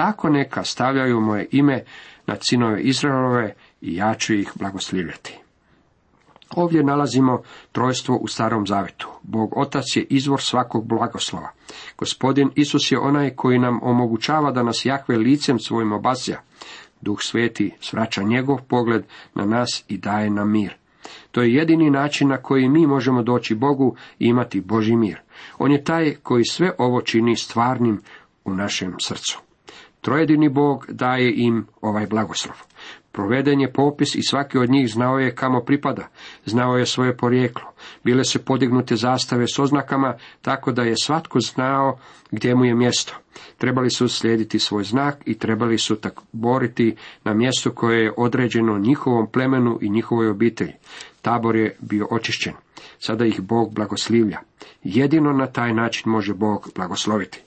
Tako 0.00 0.28
neka 0.28 0.64
stavljaju 0.64 1.20
moje 1.20 1.46
ime 1.50 1.82
na 2.26 2.36
sinove 2.40 2.82
Izraelove 2.82 3.54
i 3.80 3.96
ja 3.96 4.14
ću 4.14 4.34
ih 4.34 4.52
blagoslivljati. 4.54 5.38
Ovdje 6.56 6.84
nalazimo 6.84 7.42
trojstvo 7.72 8.16
u 8.16 8.26
starom 8.26 8.66
zavetu. 8.66 9.08
Bog 9.22 9.52
Otac 9.56 9.84
je 9.96 10.06
izvor 10.10 10.40
svakog 10.40 10.86
blagoslova. 10.86 11.50
Gospodin 11.98 12.50
Isus 12.54 12.92
je 12.92 12.98
onaj 12.98 13.30
koji 13.30 13.58
nam 13.58 13.78
omogućava 13.82 14.52
da 14.52 14.62
nas 14.62 14.84
Jahve 14.84 15.16
licem 15.16 15.58
svojim 15.58 15.92
obasja. 15.92 16.40
Duh 17.00 17.18
sveti 17.20 17.74
svraća 17.80 18.22
njegov 18.22 18.58
pogled 18.68 19.04
na 19.34 19.46
nas 19.46 19.84
i 19.88 19.98
daje 19.98 20.30
nam 20.30 20.52
mir. 20.52 20.74
To 21.30 21.42
je 21.42 21.54
jedini 21.54 21.90
način 21.90 22.28
na 22.28 22.36
koji 22.36 22.68
mi 22.68 22.86
možemo 22.86 23.22
doći 23.22 23.54
Bogu 23.54 23.96
i 24.18 24.26
imati 24.26 24.60
Boži 24.60 24.96
mir. 24.96 25.20
On 25.58 25.72
je 25.72 25.84
taj 25.84 26.14
koji 26.22 26.44
sve 26.44 26.72
ovo 26.78 27.00
čini 27.00 27.36
stvarnim 27.36 28.00
u 28.44 28.54
našem 28.54 28.94
srcu. 29.00 29.49
Trojedini 30.00 30.48
Bog 30.48 30.86
daje 30.88 31.32
im 31.36 31.66
ovaj 31.80 32.06
blagoslov. 32.06 32.56
Proveden 33.12 33.60
je 33.60 33.72
popis 33.72 34.14
i 34.14 34.22
svaki 34.22 34.58
od 34.58 34.70
njih 34.70 34.92
znao 34.92 35.18
je 35.18 35.34
kamo 35.34 35.60
pripada, 35.60 36.08
znao 36.44 36.76
je 36.76 36.86
svoje 36.86 37.16
porijeklo. 37.16 37.72
Bile 38.04 38.24
su 38.24 38.44
podignute 38.44 38.96
zastave 38.96 39.46
s 39.54 39.58
oznakama, 39.58 40.14
tako 40.42 40.72
da 40.72 40.82
je 40.82 40.94
svatko 41.02 41.40
znao 41.40 41.98
gdje 42.30 42.54
mu 42.54 42.64
je 42.64 42.74
mjesto. 42.74 43.14
Trebali 43.58 43.90
su 43.90 44.08
slijediti 44.08 44.58
svoj 44.58 44.84
znak 44.84 45.16
i 45.24 45.38
trebali 45.38 45.78
su 45.78 45.96
tak 45.96 46.20
boriti 46.32 46.96
na 47.24 47.34
mjestu 47.34 47.70
koje 47.74 48.04
je 48.04 48.12
određeno 48.16 48.78
njihovom 48.78 49.26
plemenu 49.26 49.78
i 49.80 49.90
njihovoj 49.90 50.28
obitelji. 50.28 50.72
Tabor 51.22 51.56
je 51.56 51.76
bio 51.80 52.06
očišćen. 52.10 52.52
Sada 52.98 53.26
ih 53.26 53.40
Bog 53.40 53.74
blagoslivlja. 53.74 54.38
Jedino 54.84 55.32
na 55.32 55.46
taj 55.46 55.74
način 55.74 56.12
može 56.12 56.34
Bog 56.34 56.70
blagosloviti. 56.74 57.42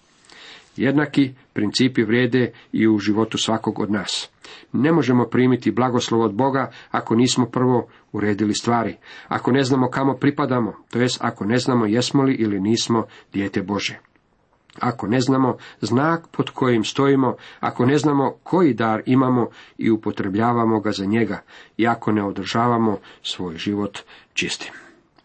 Jednaki 0.75 1.33
principi 1.53 2.03
vrijede 2.03 2.51
i 2.71 2.87
u 2.87 2.99
životu 2.99 3.37
svakog 3.37 3.79
od 3.79 3.91
nas. 3.91 4.29
Ne 4.71 4.91
možemo 4.91 5.25
primiti 5.25 5.71
blagoslov 5.71 6.21
od 6.21 6.33
Boga 6.33 6.71
ako 6.91 7.15
nismo 7.15 7.45
prvo 7.45 7.87
uredili 8.11 8.53
stvari, 8.53 8.95
ako 9.27 9.51
ne 9.51 9.63
znamo 9.63 9.89
kamo 9.89 10.13
pripadamo, 10.13 10.73
to 10.89 10.99
jest 10.99 11.17
ako 11.21 11.45
ne 11.45 11.57
znamo 11.57 11.85
jesmo 11.85 12.23
li 12.23 12.33
ili 12.33 12.59
nismo 12.59 13.05
dijete 13.33 13.61
Bože. 13.61 13.99
Ako 14.79 15.07
ne 15.07 15.19
znamo 15.19 15.57
znak 15.81 16.27
pod 16.27 16.49
kojim 16.49 16.83
stojimo, 16.83 17.35
ako 17.59 17.85
ne 17.85 17.97
znamo 17.97 18.35
koji 18.43 18.73
dar 18.73 19.01
imamo 19.05 19.47
i 19.77 19.91
upotrebljavamo 19.91 20.79
ga 20.79 20.91
za 20.91 21.05
njega, 21.05 21.41
i 21.77 21.87
ako 21.87 22.11
ne 22.11 22.23
održavamo 22.23 22.97
svoj 23.23 23.57
život 23.57 23.99
čistim. 24.33 24.71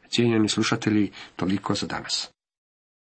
Cijenjeni 0.08 0.48
slušatelji, 0.48 1.10
toliko 1.36 1.74
za 1.74 1.86
danas. 1.86 2.37